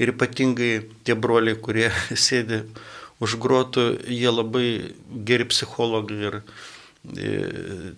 [0.00, 1.90] Ir ypatingai tie broliai, kurie
[2.26, 2.62] sėdi
[3.20, 4.68] už grotų, jie labai
[5.28, 7.32] geri psichologai ir e,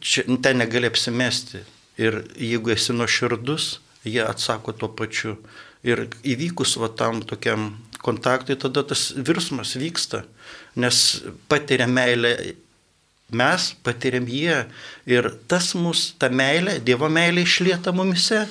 [0.03, 1.63] čia, ten negali apsimesti.
[2.03, 3.77] Ir jeigu esi nuoširdus,
[4.09, 5.37] jie atsako tuo pačiu.
[5.87, 10.25] Ir įvykus va tam tokiam kontaktui, tada tas virsmas vyksta,
[10.75, 10.99] nes
[11.51, 12.33] patiria meilę
[13.37, 14.63] mes patiriam jie.
[15.11, 18.45] Ir tas mus, ta meilė, Dievo meilė išlieta mumise,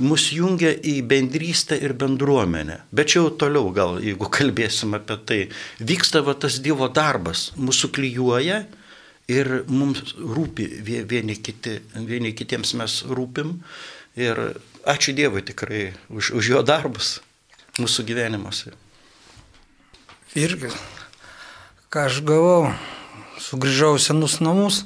[0.00, 2.80] mus jungia į bendrystę ir bendruomenę.
[2.94, 5.40] Bet čia jau toliau gal, jeigu kalbėsim apie tai,
[5.78, 8.64] vyksta va tas Dievo darbas, mūsų klyjuoja
[9.30, 13.58] ir mums rūpi vieni, kiti, vieni kitiems mes rūpim.
[14.18, 14.40] Ir
[14.86, 17.18] ačiū Dievui tikrai už, už jo darbus
[17.80, 18.74] mūsų gyvenimuose.
[20.38, 20.70] Irgi,
[21.90, 22.68] ką aš gavau,
[23.44, 24.84] sugrįžau senus namus,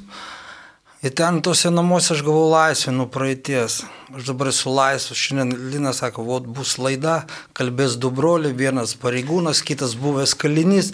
[0.99, 3.77] Ir ten tose namuose aš gavau laisvę nuo praeities.
[4.11, 5.15] Aš dabar esu laisvas.
[5.15, 7.21] Šiandien Lina sako, vot bus laida,
[7.55, 10.91] kalbės du broliai, vienas pareigūnas, kitas buvęs kalinys.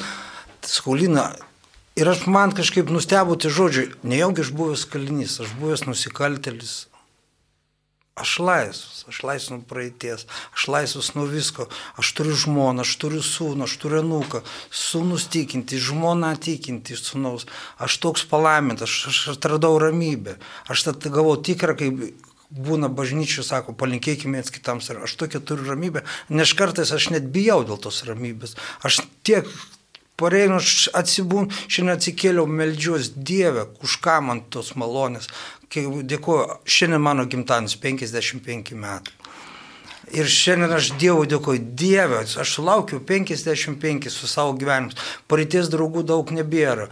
[0.61, 1.31] Sakau, Lina,
[1.97, 6.75] ir aš man kažkaip nustebau tie žodžiai, nejaugi aš buvęs kalinys, aš buvęs nusikaltelis,
[8.15, 10.21] Aš laisvas, aš laisvas nuo praeities,
[10.55, 11.65] aš laisvas nuo visko,
[11.99, 14.39] aš turiu žmoną, aš turiu sūnų, aš turiu nuką,
[14.71, 17.43] sūnus tikinti, žmona tikinti iš sūnaus,
[17.75, 20.37] aš toks palaimintas, aš, aš atradau ramybę,
[20.71, 21.99] aš tada gavau tikrą, kaip
[22.55, 27.65] būna bažnyčių, sako, palinkėkime viens kitams, aš tokia turiu ramybę, nes kartais aš net bijau
[27.67, 28.55] dėl tos ramybės,
[28.87, 29.51] aš tiek
[30.15, 35.27] Pareinu, aš atsibūn, šiandien atsikėliau, meldžiuos Dievę, už ką man tos malonės.
[35.83, 39.15] Dėkuoju, šiandien mano gimtadienis 55 metų.
[40.13, 44.93] Ir šiandien aš Dievui dėkoju, Dieve, aš sulaukiu 55 su savo gyvenimu,
[45.31, 46.91] pareities draugų daug nebėra.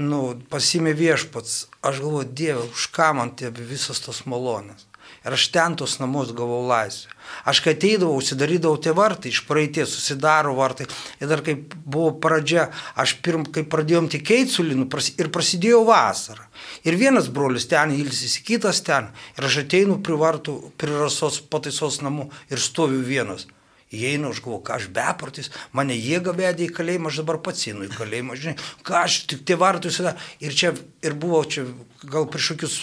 [0.00, 4.86] Nu, pasimė viešpats, aš galvoju, Dieve, už ką man tie visos tos malonės.
[5.26, 7.10] Ir aš ten tos namus gavau laisvę.
[7.50, 10.86] Aš kai ateidavau, užsidarydavau tie vartai, iš praeities susidaro vartai.
[11.18, 14.86] Ir dar kai buvo pradžia, aš pirm, kai pradėjom tikėti su Linu
[15.18, 16.46] ir prasidėjo vasara.
[16.86, 19.10] Ir vienas brolius ten ilsisi, kitas ten.
[19.38, 23.48] Ir aš ateinu prie vartų, prie rasos pataisos namų ir stoviu vienas.
[23.94, 27.86] Įeinu, aš galvoju, ką aš beprotis, mane jėga vedė į kalėjimą, aš dabar pats einu
[27.86, 30.16] į kalėjimą, žinai, ką aš tik tie visada.
[30.42, 30.72] Ir čia,
[31.06, 31.68] ir buvo čia,
[32.02, 32.78] gal prieš kokius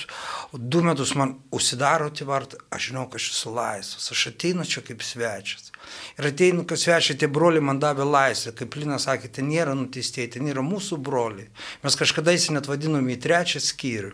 [0.58, 4.84] du metus man užsidaro tie vartai, aš žinau, kad aš esu laisvas, aš ateinu čia
[4.86, 5.72] kaip svečias.
[6.20, 10.36] Ir ateinu, kad svečiai, tie broliai man davė laisvę, kaip Lina sakė, ten nėra nuteistieji,
[10.36, 11.50] ten yra mūsų broliai.
[11.84, 14.14] Mes kažkada įsi net vadinome į trečią skyrių.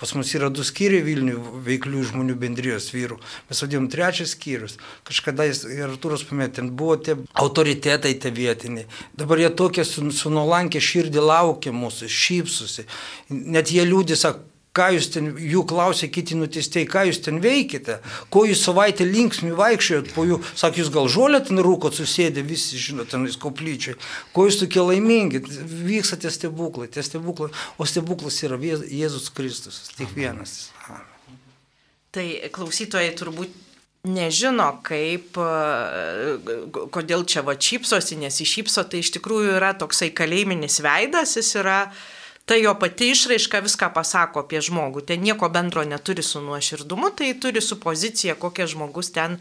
[0.00, 3.20] Pas mus yra du skyriai Vilnių veiklių žmonių bendrijos vyrų.
[3.46, 4.74] Mes vadinam trečias skyrius.
[5.06, 8.88] Kažkada jis, ir Artūras pametė, ten buvo tie autoritetai tie vietiniai.
[9.14, 10.32] Dabar jie tokie su, su
[10.88, 12.88] širdį laukia mūsų, šypsusi.
[13.30, 14.42] Net jie liūdį, sako,
[14.74, 18.00] ką jūs ten, jų klausė kiti nuteistėjai, ką jūs ten veikite,
[18.34, 22.80] ko jūs savaitę linksmi vaikščiojot, po jų, sak, jūs gal žolę ten rūkot susėdė, visi
[22.80, 23.94] žino, ten jūs koplyčiai,
[24.34, 25.44] ko jūs tokie laimingi,
[25.86, 30.72] vyksta tie stebuklai, tie stebuklai, o stebuklas yra Jėzus Kristus, tik vienas.
[32.14, 33.54] Tai klausytojai turbūt
[34.10, 35.38] nežino, kaip,
[36.94, 42.04] kodėl čia va šypsosi, nesišypso, tai iš tikrųjų yra toksai kalėjiminis veidas, jis yra uh,
[42.44, 45.04] ta jo pati išraiška viską pasako apie žmogų.
[45.08, 49.38] Ten nieko bendro neturi su nuoširdumu, tai turi su pozicija, kokia žmogus ten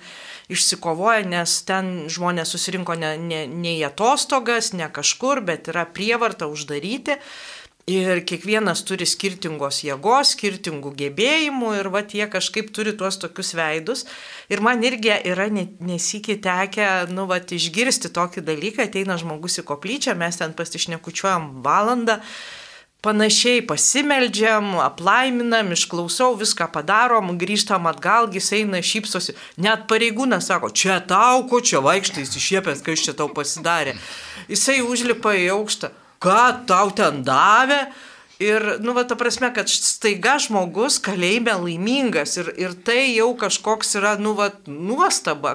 [0.53, 6.47] išsikovoja, nes ten žmonės susirinko ne, ne, ne į atostogas, ne kažkur, bet yra prievarta
[6.47, 7.19] uždaryti.
[7.91, 14.05] Ir kiekvienas turi skirtingos jėgos, skirtingų gebėjimų ir va tie kažkaip turi tuos tokius veidus.
[14.47, 20.15] Ir man irgi yra nesikį tekę, nu, va, išgirsti tokį dalyką, ateina žmogus į koplyčią,
[20.15, 22.21] mes ten pasišnekučiuojam valandą
[23.03, 29.35] panašiai pasimeldžiam, aplaiminam, išklausau, viską padarom, grįžtam atgal, jis eina šypsosi.
[29.63, 33.97] Net pareigūnas sako, čia tau, ko čia vaikštai, įsišiepęs, kai čia tau pasidarė.
[34.47, 35.91] Jisai užlipa į aukštą.
[36.23, 37.81] Ką tau ten davė?
[38.43, 43.93] Ir, nu, va, ta prasme, kad staiga žmogus kalėjime laimingas ir, ir tai jau kažkoks
[43.99, 45.53] yra, nu, va, nuostaba,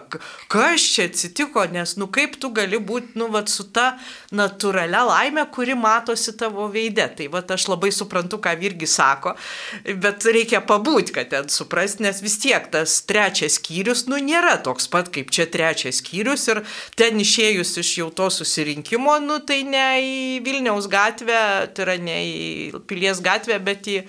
[0.49, 3.91] kas čia atsitiko, nes, nu, kaip tu gali būti, nu, va, su ta
[4.33, 7.05] natūralia laime, kuri matosi tavo veide.
[7.19, 9.35] Tai, va, aš labai suprantu, ką irgi sako,
[10.01, 14.89] bet reikia pabūti, kad ten suprast, nes vis tiek tas trečias skyrius, nu, nėra toks
[14.89, 16.63] pat kaip čia trečias skyrius ir
[16.97, 21.43] ten išėjus iš jau to susirinkimo, nu, tai ne į Vilniaus gatvę,
[21.75, 24.01] tai yra ne į pilies gatvę, bet į,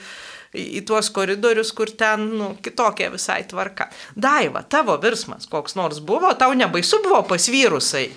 [0.53, 3.89] į tuos koridorius, kur ten nu, kitokia visai tvarka.
[4.15, 8.09] Daiva, tavo virsmas koks nors buvo, tau nebaisu buvo pas vyrusai?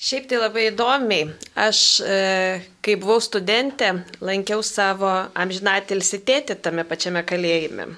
[0.00, 1.26] Šiaip tai labai įdomiai.
[1.60, 2.20] Aš, e,
[2.80, 3.90] kai buvau studentė,
[4.24, 7.90] lankiau savo amžinatilsi tėtį tame pačiame kalėjime.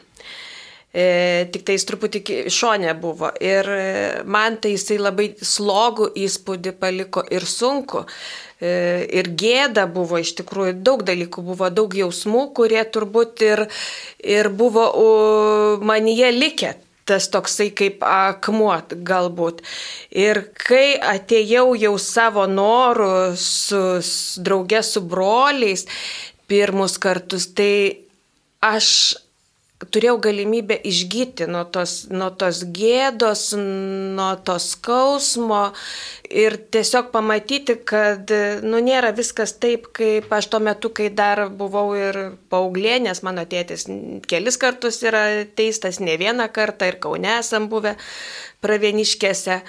[0.93, 2.21] E, tik tai jis truputį
[2.53, 3.31] šonė buvo.
[3.41, 3.85] Ir e,
[4.29, 8.05] man tai jisai labai slogų įspūdį paliko ir sunku.
[8.61, 13.65] E, ir gėda buvo iš tikrųjų, daug dalykų buvo, daug jausmų, kurie turbūt ir,
[14.21, 14.85] ir buvo
[15.81, 16.75] manyje likę
[17.09, 19.65] tas toksai kaip akmuo galbūt.
[20.15, 25.89] Ir kai atėjau jau savo norų su, su draugė su broliais,
[26.47, 27.73] pirmus kartus, tai
[28.63, 29.17] aš
[29.91, 35.63] turėjau galimybę išgyti nuo tos, nuo tos gėdos, nuo to skausmo
[36.31, 38.31] ir tiesiog pamatyti, kad
[38.65, 42.21] nu, nėra viskas taip, kaip aš tuo metu, kai dar buvau ir
[42.53, 43.89] paauglė, nes mano tėtis
[44.31, 45.25] kelis kartus yra
[45.57, 47.97] teistas, ne vieną kartą ir kaune esam buvę
[48.63, 49.63] pravieniškėse.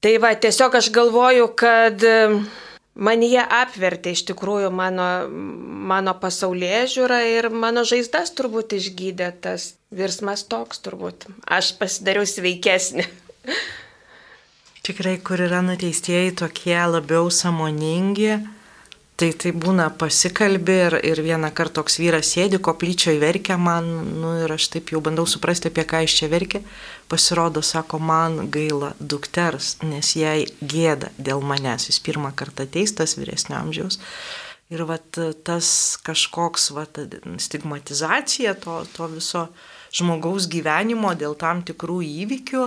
[0.00, 2.04] Tai va, tiesiog aš galvoju, kad
[3.00, 5.08] man jie apvertė iš tikrųjų mano,
[5.90, 11.26] mano pasaulyje žiūrą ir mano žaizdas turbūt išgydė tas virsmas toks turbūt.
[11.48, 13.08] Aš pasidariau sveikesnė.
[14.86, 18.38] Tikrai, kur yra nuteistieji tokie labiau samoningi,
[19.20, 24.30] Tai tai būna pasikalbė ir, ir vieną kartą toks vyras sėdi, koplyčioje verkia man, nu,
[24.46, 26.62] ir aš taip jau bandau suprasti, apie ką iš čia verkia.
[27.10, 31.90] Pasirodo, sako, man gaila dukters, nes jai gėda dėl manęs.
[31.90, 34.00] Jis pirmą kartą teistas vyresnio amžiaus.
[34.72, 35.68] Ir vat, tas
[36.06, 37.02] kažkoks vat,
[37.44, 39.44] stigmatizacija to, to viso
[39.92, 42.64] žmogaus gyvenimo dėl tam tikrų įvykių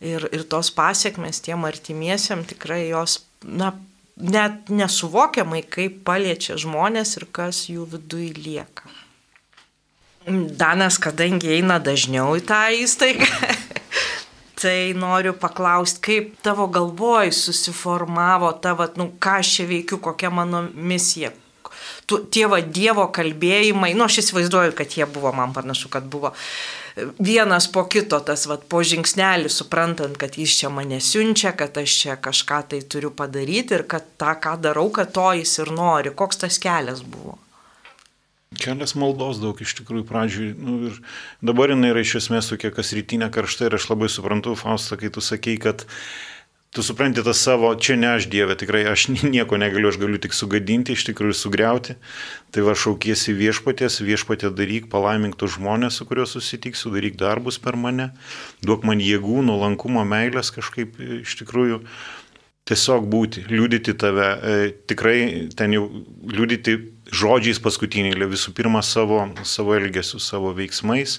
[0.00, 3.74] ir, ir tos pasiekmes tiem artimiesiam tikrai jos, na,
[4.16, 8.90] net nesuvokiamai, kaip paliečia žmonės ir kas jų viduje lieka.
[10.60, 13.28] Danas, kadangi eina dažniau į tą įstaigą,
[14.60, 20.66] tai noriu paklausti, kaip tavo galvoj susiformavo tavo, nu, ką aš čia veikiu, kokia mano
[20.74, 21.32] misija.
[22.32, 26.34] Tie va Dievo kalbėjimai, nu, aš įsivaizduoju, kad jie buvo, man panašu, kad buvo
[27.18, 31.98] vienas po kito tas vat, po žingsnelį, suprantant, kad jis čia mane siunčia, kad aš
[32.02, 36.14] čia kažką tai turiu padaryti ir kad tą, ką darau, kad to jis ir nori.
[36.14, 37.38] Koks tas kelias buvo?
[38.60, 40.48] Kelias maldos daug iš tikrųjų pradžiui.
[40.58, 40.96] Nu, ir
[41.44, 45.12] dabar jinai yra iš esmės tokia kas rytinė karšta ir aš labai suprantu, Fausta, kai
[45.14, 45.86] tu sakei, kad
[46.70, 50.36] tu supranti tą savo, čia ne aš Dieve, tikrai aš nieko negaliu, aš galiu tik
[50.36, 51.96] sugadinti, iš tikrųjų sugriauti.
[52.54, 57.78] Tai va šaukiesi viešpatės, viešpatė daryk, palaimink tus žmonės, su kuriuo susitiksiu, daryk darbus per
[57.78, 58.12] mane,
[58.62, 61.82] duok man jėgų, nuolankumo, meilės kažkaip iš tikrųjų
[62.70, 65.88] tiesiog būti, liūdyti tave, e, tikrai ten jau
[66.30, 66.76] liūdyti
[67.10, 71.18] žodžiais paskutiniai, visų pirma savo, savo elgesiu, savo veiksmais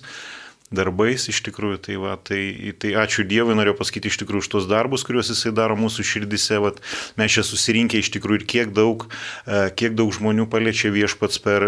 [0.72, 1.80] darbais iš tikrųjų.
[1.88, 5.54] Tai, va, tai, tai ačiū Dievui, noriu pasakyti iš tikrųjų už tos darbus, kuriuos jisai
[5.56, 6.62] daro mūsų širdise.
[6.64, 6.74] Va,
[7.20, 9.08] mes čia susirinkę iš tikrųjų ir kiek daug,
[9.46, 11.68] e, kiek daug žmonių paliečia viešpats per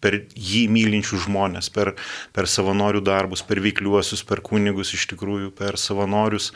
[0.00, 1.94] per jį mylinčių žmonės, per,
[2.34, 6.52] per savanorių darbus, per veikliuosius, per kunigus iš tikrųjų, per savanorius.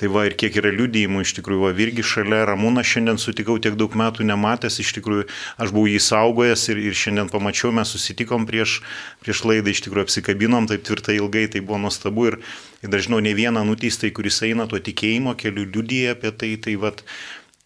[0.00, 3.74] Tai va ir kiek yra liudijimų iš tikrųjų, va irgi šalia Ramūną šiandien sutikau tiek
[3.76, 5.26] daug metų nematęs, iš tikrųjų
[5.60, 8.78] aš buvau jį saugojęs ir, ir šiandien pamačiau, mes susitikom prieš,
[9.20, 12.38] prieš laidą, iš tikrųjų apsikabinom taip tvirtai ilgai, tai buvo nuostabu ir,
[12.80, 16.94] ir dažnau ne vieną nuteistą, kuris eina tuo tikėjimo keliu, liudyja apie tai, tai va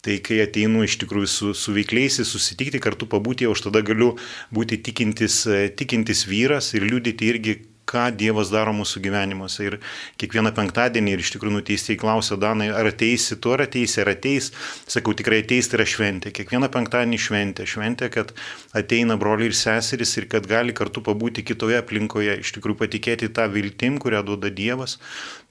[0.05, 4.11] Tai kai ateinu iš tikrųjų su, su veikliais, susitikti kartu pabūti, aš tada galiu
[4.53, 5.39] būti tikintis,
[5.79, 7.55] tikintis vyras ir liūdėti irgi
[7.89, 9.65] ką Dievas daro mūsų gyvenimuose.
[9.69, 9.77] Ir
[10.21, 14.51] kiekvieną penktadienį ir iš tikrųjų nuteistieji klausia Danai, ar ateisi tu, ar ateisi, ar ateis.
[14.89, 16.33] Sakau, tikrai ateis tai yra šventė.
[16.35, 17.67] Kiekvieną penktadienį šventė.
[17.69, 18.33] Šventė, kad
[18.77, 22.39] ateina broliai ir seserys ir kad gali kartu pabūti kitoje aplinkoje.
[22.43, 24.97] Iš tikrųjų patikėti tą viltim, kurią duoda Dievas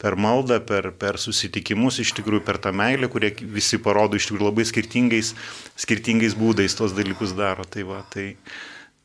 [0.01, 4.51] per maldą, per, per susitikimus, iš tikrųjų per tą meilę, kurie visi parodo iš tikrųjų
[4.51, 5.33] labai skirtingais,
[5.81, 7.65] skirtingais būdais tos dalykus daro.
[7.65, 8.35] Tai va, tai,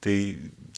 [0.03, 0.17] tai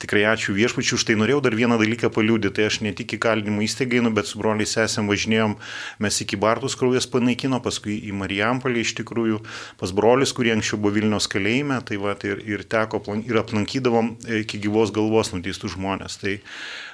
[0.01, 1.15] tikrai ačiū viešpačiu už tai.
[1.19, 2.53] Norėjau dar vieną dalyką paliūdyti.
[2.57, 5.55] Tai aš ne tik į kalinimo įstaigą einu, bet su broliai sesėm važinėjom,
[6.03, 9.41] mes iki Bartus kraujas panaikino, paskui į Marijampolį iš tikrųjų,
[9.79, 14.15] pas brolius, kurie anksčiau buvo Vilnius kalėjime, tai va, tai ir, ir teko ir aplankydavom
[14.41, 16.19] iki gyvos galvos nuteistų žmonės.
[16.21, 16.37] Tai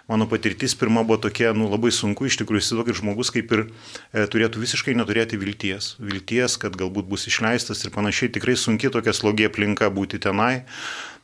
[0.08, 4.26] mano patirtis pirma buvo tokia, nu, labai sunku iš tikrųjų įsivaizduoti, žmogus kaip ir e,
[4.30, 5.96] turėtų visiškai neturėti vilties.
[6.00, 8.32] Vilties, kad galbūt bus išleistas ir panašiai.
[8.38, 10.63] Tikrai sunki tokia slogi aplinka būti tenai.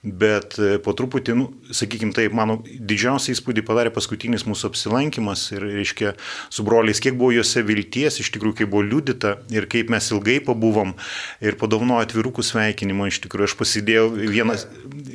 [0.04, 5.64] Bet e, po truputį, nu, sakykime taip, mano didžiausią įspūdį padarė paskutinis mūsų apsilankimas ir,
[5.64, 6.10] reiškia,
[6.52, 10.42] su broliais, kiek buvo juose vilties, iš tikrųjų, kaip buvo liudita ir kaip mes ilgai
[10.44, 10.92] pabuvom
[11.40, 14.58] ir padovanojo atvirukų sveikinimo, iš tikrųjų, aš pasidėjau vieną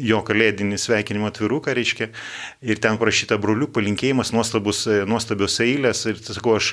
[0.09, 2.09] jo kalėdinį sveikinimo atviruką, reiškia,
[2.65, 6.73] ir ten prašyta brolių palinkėjimas, nuostabus, e, nuostabios eilės ir, sakau, aš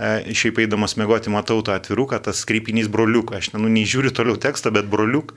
[0.00, 4.72] e, šiaip eidamas mėgoti matau tą atviruką, tas kreipinys broliuk, aš, nu, nežiūriu toliau tekstą,
[4.72, 5.36] bet broliuk.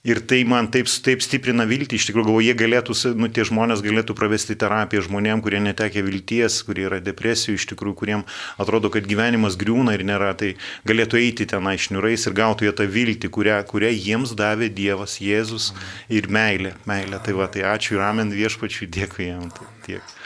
[0.00, 3.82] Ir tai man taip, taip stiprina viltį, iš tikrųjų galvoju, jie galėtų, nu, tie žmonės
[3.84, 8.24] galėtų pravesti terapiją žmonėm, kurie netekė vilties, kurie yra depresijų, iš tikrųjų, kuriem
[8.56, 10.54] atrodo, kad gyvenimas griūna ir nėra, tai
[10.88, 15.74] galėtų eiti tenai šniurais ir gautų jie tą viltį, kurią, kurią jiems davė Dievas, Jėzus
[16.08, 16.72] ir meilė.
[16.88, 17.20] meilė.
[17.20, 19.50] Tai va, tai ačiū ir amen viešpačiui, dėkui jam.
[19.52, 20.16] Tai tiek.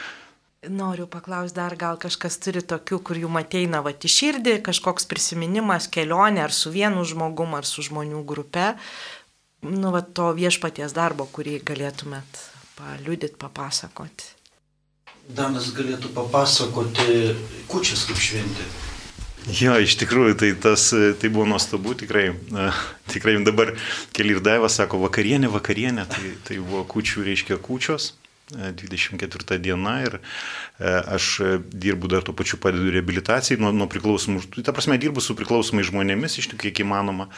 [0.71, 5.85] Noriu paklausti dar, gal kažkas turi tokių, kur jums ateina va į širdį, kažkoks prisiminimas,
[5.91, 8.71] kelionė ar su vienu žmogumu, ar su žmonių grupe,
[9.69, 12.41] nu, va, to viešpaties darbo, kurį galėtumėt
[12.77, 14.33] paliudit, papasakoti.
[15.35, 17.35] Danas galėtų papasakoti
[17.71, 18.67] kučias kaip šventė.
[19.45, 20.87] Jo, iš tikrųjų, tai, tas,
[21.21, 22.31] tai buvo nuostabu, tikrai,
[23.11, 23.75] tikrai dabar
[24.15, 28.15] keli ir Daiva sako vakarienė, vakarienė, tai, tai buvo kučių, reiškia kučios,
[28.53, 31.39] 24 diena ir e, aš
[31.73, 36.37] dirbu dar tuo pačiu padedu reabilitacijai nuo, nuo priklausomų, ta prasme dirbu su priklausomai žmonėmis
[36.37, 37.29] iš tikrųjų kiek įmanoma.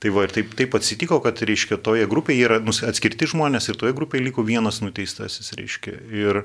[0.00, 2.56] Tai va ir taip, taip atsitiko, kad, reiškia, toje grupėje yra
[2.88, 5.92] atskirti žmonės ir toje grupėje liko vienas nuteistasis, reiškia.
[6.08, 6.38] Ir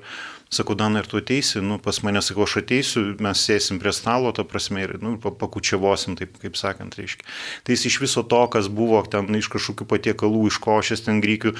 [0.51, 4.33] sakau, Dana, ir tu ateisi, nu, pas mane sakau, aš ateisiu, mes sėsim prie stalo,
[4.35, 7.23] ta prasme, ir, nu, pakučiavosim, taip kaip sakant, reiškia.
[7.63, 11.55] Tai jis iš viso to, kas buvo ten iš kažkokių patiekalų, iš košės, ten grykių,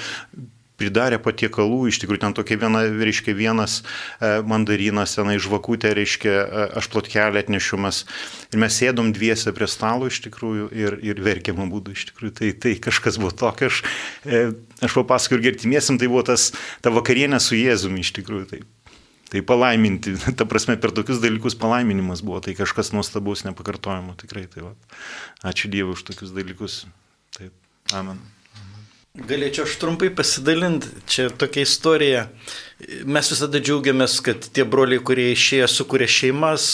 [0.80, 6.68] pridarė patiekalų, iš tikrųjų ten tokia viena, reiškia, vienas e, mandarinas, ten žvakutė, reiškia, e,
[6.82, 8.04] aš plotkelį atnešiumas.
[8.52, 12.36] Ir mes sėdom dviese prie stalo iš tikrųjų ir, ir verkėm būdų iš tikrųjų.
[12.40, 13.82] Tai, tai kažkas buvo tokio, aš,
[14.28, 14.46] e,
[14.86, 16.52] aš papasakoju ir gertimiesim, tai buvo tas,
[16.84, 18.50] ta vakarienė su Jėzumi iš tikrųjų.
[18.52, 18.62] Tai,
[19.32, 24.48] tai palaiminti, ta prasme, per tokius dalykus palaiminimas buvo, tai kažkas nuostabaus, nepakartojamo tikrai.
[24.52, 24.78] Tai va.
[25.48, 26.84] Ačiū Dievui už tokius dalykus.
[27.40, 27.56] Taip,
[27.96, 28.20] amen.
[29.16, 32.26] Galėčiau aš trumpai pasidalinti, čia tokia istorija.
[33.08, 36.66] Mes visada džiaugiamės, kad tie broliai, kurie išėjo, sukūrė šeimas,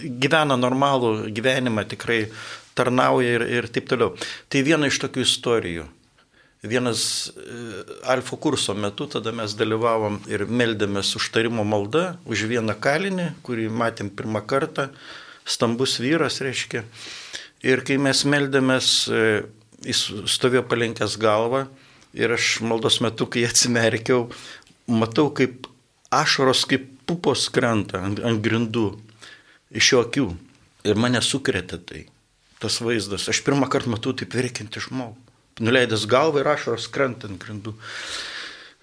[0.00, 2.22] gyvena normalų gyvenimą, tikrai
[2.78, 4.14] tarnauja ir, ir taip toliau.
[4.48, 5.86] Tai viena iš tokių istorijų.
[6.64, 7.04] Vienas
[8.08, 14.08] alfa kurso metu tada mes dalyvavom ir meldėmės užtarimo maldą už vieną kalinį, kurį matėm
[14.08, 14.88] pirmą kartą,
[15.44, 16.86] stambus vyras reiškia.
[17.64, 18.92] Ir kai mes meldėmės
[19.86, 21.66] jis stovėjo palenkęs galvą
[22.16, 24.28] ir aš maldos metu, kai atsimerkiau,
[24.90, 25.68] matau, kaip
[26.10, 28.92] ašaros, kaip pupos krenta ant, ant grindų
[29.70, 30.28] iš jo akių.
[30.88, 32.04] Ir mane sukrėtė tai,
[32.62, 33.28] tas vaizdas.
[33.28, 35.18] Aš pirmą kartą matau taip verkinti žmogų.
[35.60, 37.74] Nuleidęs galvą ir ašaros krenta ant grindų.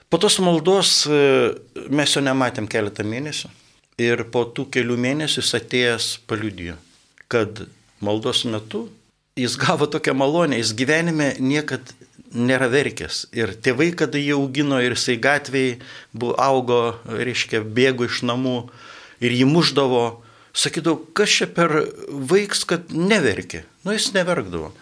[0.07, 1.55] Po tos maldos e,
[1.89, 3.49] mes jo nematėm keletą mėnesių.
[3.97, 6.75] Ir po tų kelių mėnesių jis atėjęs paliudijo,
[7.33, 7.63] kad
[8.05, 8.85] maldos metu
[9.37, 11.93] jis gavo tokią malonę, jis gyvenime niekad
[12.33, 13.27] nėra verkęs.
[13.35, 15.77] Ir tėvai, kada jį augino ir jisai gatvėje
[16.13, 18.57] buvo, augo, reiškia, bėgo iš namų
[19.23, 20.05] ir jį muždavo,
[20.57, 21.73] sakydavo, kas čia per
[22.09, 23.63] vaiks, kad neverkė.
[23.85, 24.73] Nu, jis neverkdavo.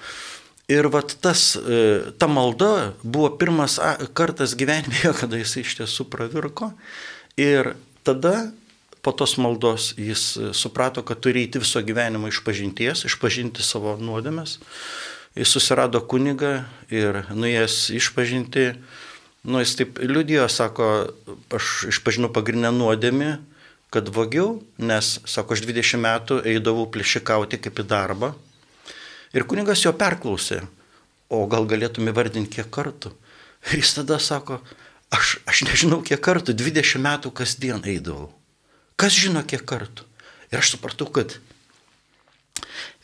[0.72, 3.78] Ir vat tas, e, ta malda buvo pirmas
[4.18, 6.72] kartas gyvenime, kada jis iš tiesų pravirko.
[7.38, 7.76] Ir
[8.08, 8.49] tada
[9.06, 14.58] po tos maldos jis e, suprato, kad turi įti viso gyvenimo išpažinties, išpažinti savo nuodėmes.
[15.38, 18.64] Jis susirado kunigą ir nuėjęs išpažinti,
[19.45, 20.88] nu jis taip liudijo, sako,
[21.53, 23.28] aš išpažinau pagrindinę nuodėmį,
[23.93, 28.32] kad vogiau, nes, sako, aš 20 metų eidavau plėšikauti kaip į darbą.
[29.38, 30.64] Ir kunigas jo perklausė,
[31.30, 33.14] o gal galėtum įvardinti kiek kartų.
[33.70, 34.58] Ir jis tada sako,
[35.14, 38.32] aš, aš nežinau kiek kartų, 20 metų kasdien eidavau.
[38.96, 40.06] Kas žino kiek kartų?
[40.52, 41.38] Ir aš supratau, kad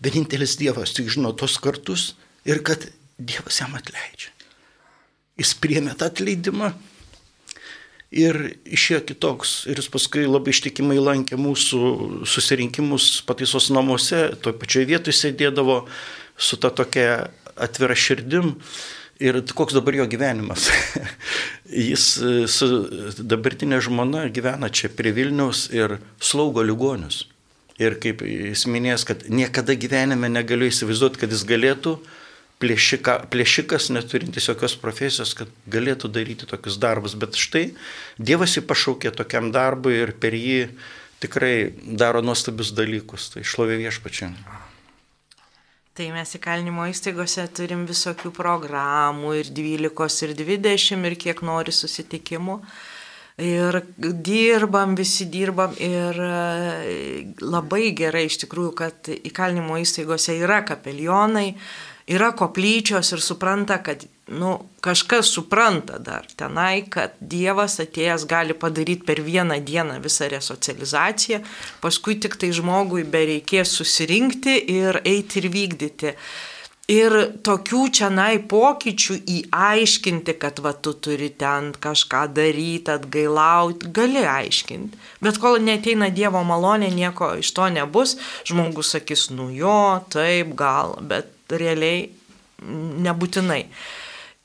[0.04, 2.14] vienintelis Dievas tik žino tos kartus
[2.48, 2.88] ir kad
[3.20, 4.32] Dievas jam atleidžia.
[5.40, 6.72] Jis priemė tą atleidimą
[8.12, 8.38] ir
[8.68, 9.54] išėjo kitoks.
[9.72, 15.86] Ir jis paskui labai ištikimai lankė mūsų susirinkimus pataisos namuose, toj pačioj vietoje sėdėdavo
[16.38, 18.56] su ta tokia atvira širdim.
[19.22, 20.70] Ir koks dabar jo gyvenimas?
[21.90, 22.68] Jis e, su
[23.22, 27.28] dabartinė žmona gyvena čia prie Vilniaus ir slaugo ligonius.
[27.82, 31.96] Ir kaip jis minėjęs, kad niekada gyvenime negaliu įsivaizduoti, kad jis galėtų,
[32.62, 37.18] plėšika, plėšikas neturintis jokios profesijos, kad galėtų daryti tokius darbus.
[37.18, 37.72] Bet štai
[38.22, 40.68] Dievas jį pašaukė tokiam darbui ir per jį
[41.24, 41.56] tikrai
[41.86, 43.32] daro nuostabius dalykus.
[43.34, 44.34] Tai šlovė viešpačiai.
[45.92, 52.56] Tai mes įkalinimo įstaigose turim visokių programų ir 12 ir 20 ir kiek nori susitikimų.
[53.44, 56.32] Ir dirbam, visi dirbam ir e,
[57.44, 61.58] labai gerai iš tikrųjų, kad įkalinimo įstaigose yra kapelionai,
[62.12, 64.54] yra koplyčios ir supranta, kad nu,
[64.84, 71.42] kažkas supranta dar tenai, kad Dievas atėjęs gali padaryti per vieną dieną visą resocializaciją,
[71.84, 76.16] paskui tik tai žmogui bereikės susirinkti ir eiti ir vykdyti.
[76.92, 77.14] Ir
[77.46, 85.00] tokių čia nai pokyčių įaiškinti, kad va tu turi ten kažką daryti, atgailauti, gali aiškinti.
[85.24, 88.18] Bet kol neteina Dievo malonė, nieko iš to nebus.
[88.50, 92.10] Žmogus sakys, nu jo, taip, gal, bet realiai
[92.62, 93.66] nebūtinai.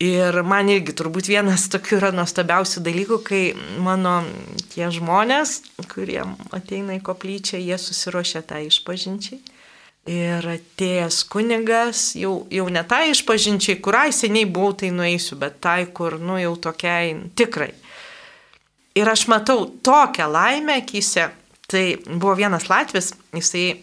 [0.03, 3.43] Ir man irgi turbūt vienas tokių yra nuostabiausių dalykų, kai
[3.81, 4.19] mano
[4.75, 6.21] tie žmonės, kurie
[6.53, 9.41] ateina į koplyčią, jie susiruošia tą išpažinčiai.
[10.07, 15.57] Ir atėjęs kunigas, jau, jau ne tai išpažinčiai, kur ai seniai buvau, tai nueisiu, bet
[15.65, 17.73] tai, kur, nu, jau tokiai tikrai.
[18.97, 21.31] Ir aš matau tokią laimę akise.
[21.67, 23.81] Tai buvo vienas Latvis, jisai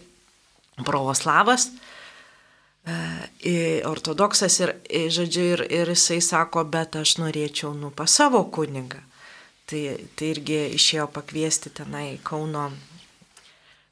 [0.86, 1.68] pravoslavas,
[3.88, 4.74] ortodoksas ir,
[5.12, 9.00] žodžiu, ir, ir jisai sako, bet aš norėčiau, nu, pas savo kunigą.
[9.64, 9.80] Tai,
[10.12, 12.66] tai irgi išėjo pakviesti tenai Kauno,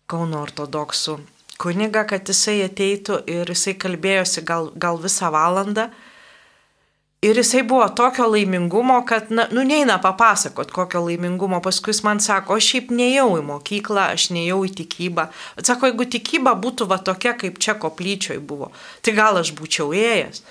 [0.06, 1.16] Kauno ortodoksų
[1.62, 5.88] kunigą, kad jisai ateitų ir jisai kalbėjosi gal, gal visą valandą.
[7.22, 11.60] Ir jisai buvo tokio laimingumo, kad, na, nu, neina papasakot, kokio laimingumo.
[11.62, 15.28] Paskui jis man sako, aš šiaip nejau į mokyklą, aš nejau į tikybą.
[15.54, 18.72] Bet sako, jeigu tikyba būtų va tokia, kaip čia koplyčioj buvo,
[19.06, 20.42] tai gal aš būčiau ėjęs.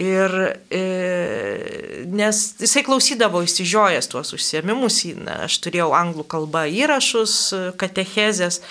[0.00, 0.32] Ir
[0.72, 0.80] e,
[2.08, 7.36] nes jisai klausydavo įsižiojęs tuos užsiemimus, na, aš turėjau anglų kalbą įrašus,
[7.80, 8.62] katechezės,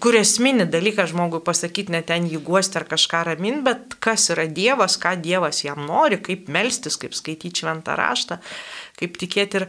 [0.00, 4.44] kur esminį dalyką žmogui pasakyti, ne ten jį guosti ar kažką ramin, bet kas yra
[4.46, 8.38] Dievas, ką Dievas jam nori, kaip melstis, kaip skaityti šventą raštą,
[9.00, 9.62] kaip tikėti.
[9.62, 9.66] Ir,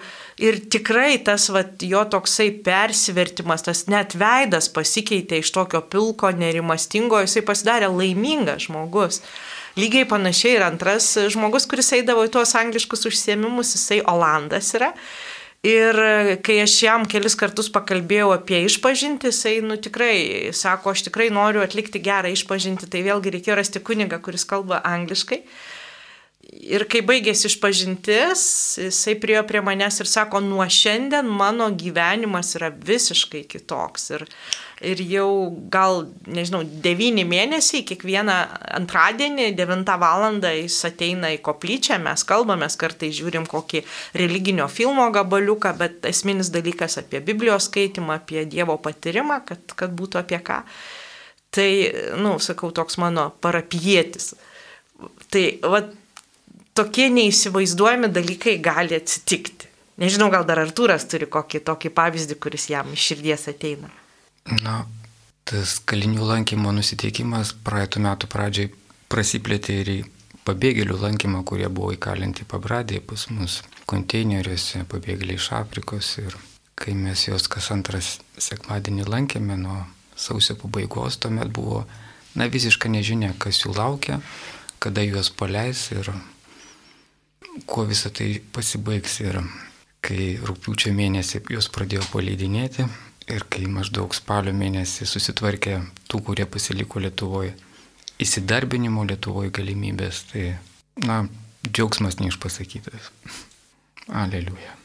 [0.50, 7.24] ir tikrai tas vat, jo toksai persivertimas, tas net veidas pasikeitė iš tokio pilko, nerimastingo,
[7.24, 9.24] jisai pasidarė laimingas žmogus.
[9.80, 14.92] Lygiai panašiai ir antras žmogus, kuris eidavo į tuos angliškus užsiemimus, jisai Olandas yra.
[15.62, 15.94] Ir
[16.42, 21.62] kai aš jam kelis kartus pakalbėjau apie išpažinti, jisai, nu tikrai, sako, aš tikrai noriu
[21.62, 25.44] atlikti gerą išpažinti, tai vėlgi reikėjo rasti kunigą, kuris kalba angliškai.
[26.66, 28.42] Ir kai baigėsi išpažintis,
[28.88, 34.10] jisai priejo prie manęs ir sako, nuo šiandien mano gyvenimas yra visiškai kitoks.
[34.18, 34.26] Ir,
[34.82, 35.30] ir jau
[35.72, 38.36] gal, nežinau, devyni mėnesiai, kiekvieną
[38.80, 40.26] antradienį, 9 val.
[40.42, 43.84] jis ateina į koplyčią, mes kalbamės, kartai žiūrim kokį
[44.18, 50.22] religinio filmo gabaliuką, bet esminis dalykas apie Biblijos skaitimą, apie Dievo patyrimą, kad, kad būtų
[50.22, 50.62] apie ką.
[51.52, 51.70] Tai,
[52.16, 54.34] na, nu, sakau, toks mano parapietis.
[55.32, 55.84] Tai, va,
[56.78, 59.68] tokie neįsivaizduojami dalykai gali atsitikti.
[60.02, 63.92] Nežinau, gal dar Artūras turi kokį tokį pavyzdį, kuris jam iš širdies ateina.
[64.50, 64.86] Na,
[65.46, 68.72] tas kalinių lankymo nusiteikimas praeitų metų pradžiai
[69.12, 70.00] prasiplėtė ir į
[70.48, 76.16] pabėgėlių lankymą, kurie buvo įkalinti pabradėje pas mus konteineriuose, pabėgėliai iš Afrikos.
[76.24, 76.38] Ir
[76.80, 79.84] kai mes juos kas antras sekmadienį lankėme nuo
[80.18, 81.84] sausio pabaigos, tuomet buvo,
[82.36, 84.22] na, visiška nežinia, kas jų laukia,
[84.82, 86.10] kada juos paleis ir
[87.70, 89.20] kuo visą tai pasibaigs.
[89.22, 89.42] Ir
[90.02, 92.88] kai rūpiučio mėnesį juos pradėjo paleidinėti,
[93.30, 95.78] Ir kai maždaug spalio mėnesį susitvarkė
[96.10, 97.54] tų, kurie pasiliko Lietuvoje,
[98.22, 100.56] įsidarbinimo Lietuvoje galimybės, tai,
[101.06, 101.24] na,
[101.70, 103.12] džiaugsmas neišpasakytas.
[104.10, 104.81] Aleliuja.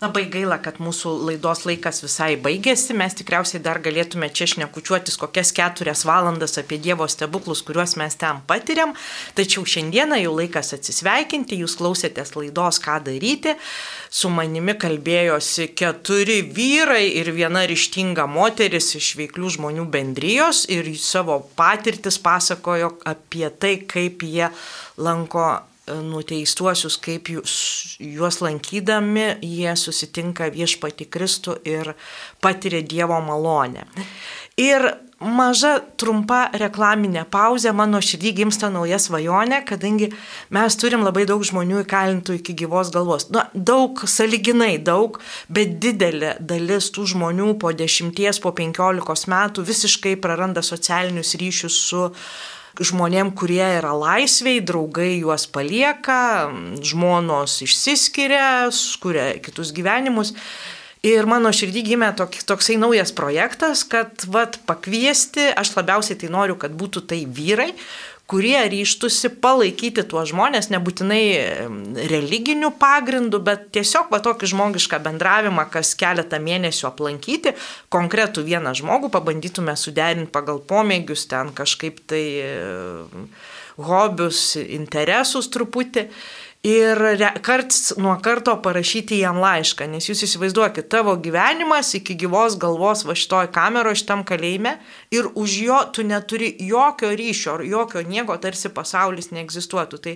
[0.00, 2.94] Labai gaila, kad mūsų laidos laikas visai baigėsi.
[2.96, 8.40] Mes tikriausiai dar galėtume čia šnekučiuotis kokias keturias valandas apie Dievo stebuklus, kuriuos mes ten
[8.48, 8.94] patiriam.
[9.36, 11.60] Tačiau šiandieną jau laikas atsisveikinti.
[11.60, 13.58] Jūs klausėtės laidos, ką daryti.
[14.08, 21.42] Su manimi kalbėjosi keturi vyrai ir viena ryštinga moteris iš veiklių žmonių bendrijos ir savo
[21.60, 24.48] patirtis pasakojo apie tai, kaip jie
[24.96, 25.58] lanko
[25.88, 31.94] nuteistuosius, kaip juos lankydami, jie susitinka viešpati Kristų ir
[32.42, 33.86] patiria Dievo malonę.
[34.60, 34.84] Ir
[35.20, 40.10] maža trumpa reklaminė pauzė, mano širdį gimsta nauja svajonė, kadangi
[40.52, 43.28] mes turim labai daug žmonių įkalintų iki gyvos galvos.
[43.34, 50.16] Na, daug, saliginai daug, bet didelė dalis tų žmonių po dešimties, po penkiolikos metų visiškai
[50.20, 52.08] praranda socialinius ryšius su
[52.80, 56.50] žmonėm, kurie yra laisviai, draugai juos palieka,
[56.84, 58.68] žmonos išsiskiria,
[59.02, 60.34] kuria kitus gyvenimus.
[61.06, 66.58] Ir mano širdį gimė tok, toksai naujas projektas, kad vat, pakviesti, aš labiausiai tai noriu,
[66.60, 67.70] kad būtų tai vyrai,
[68.30, 71.22] kurie ryštusi palaikyti tuos žmonės, nebūtinai
[72.12, 77.56] religinių pagrindų, bet tiesiog va tokį žmogišką bendravimą, kas keletą mėnesių aplankyti,
[77.90, 82.24] konkretų vieną žmogų pabandytume suderinti pagal pomėgius, ten kažkaip tai
[83.80, 86.06] hobius, interesus truputį
[86.62, 86.98] ir
[87.40, 93.16] karts nuo karto parašyti jam laišką, nes jūs įsivaizduokit, tavo gyvenimas iki gyvos galvos va
[93.16, 94.74] šitoj kameroje, šitam kalėjime
[95.14, 100.02] ir už jo tu neturi jokio ryšio, jokio nieko, tarsi pasaulis neegzistuotų.
[100.04, 100.14] Tai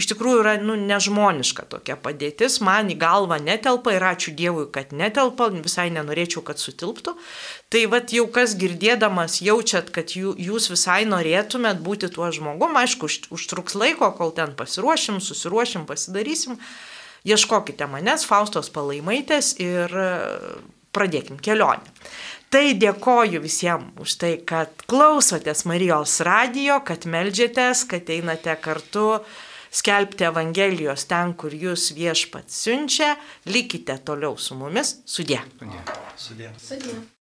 [0.00, 4.96] iš tikrųjų yra nu, nežmoniška tokia padėtis, man į galvą netelpa ir ačiū Dievui, kad
[4.96, 7.18] netelpa, visai nenorėčiau, kad sutilptų.
[7.72, 13.78] Tai vad jau kas girdėdamas jaučiat, kad jūs visai norėtumėt būti tuo žmogum, aišku, užtruks
[13.80, 16.58] laiko, kol ten pasiruošim, susiruošim, pasidarysim.
[17.24, 19.94] Ieškokite manęs, Faustos palaimaitės ir
[20.92, 21.94] pradėkim kelionę.
[22.52, 29.22] Tai dėkoju visiems už tai, kad klausotės Marijos radijo, kad melžiatės, kad einate kartu
[29.72, 33.14] skelbti Evangelijos ten, kur jūs viešpat siunčia.
[33.48, 34.98] Likite toliau su mumis.
[35.08, 35.40] Sudė.
[36.20, 36.52] Sudė.
[36.60, 37.00] Sudė.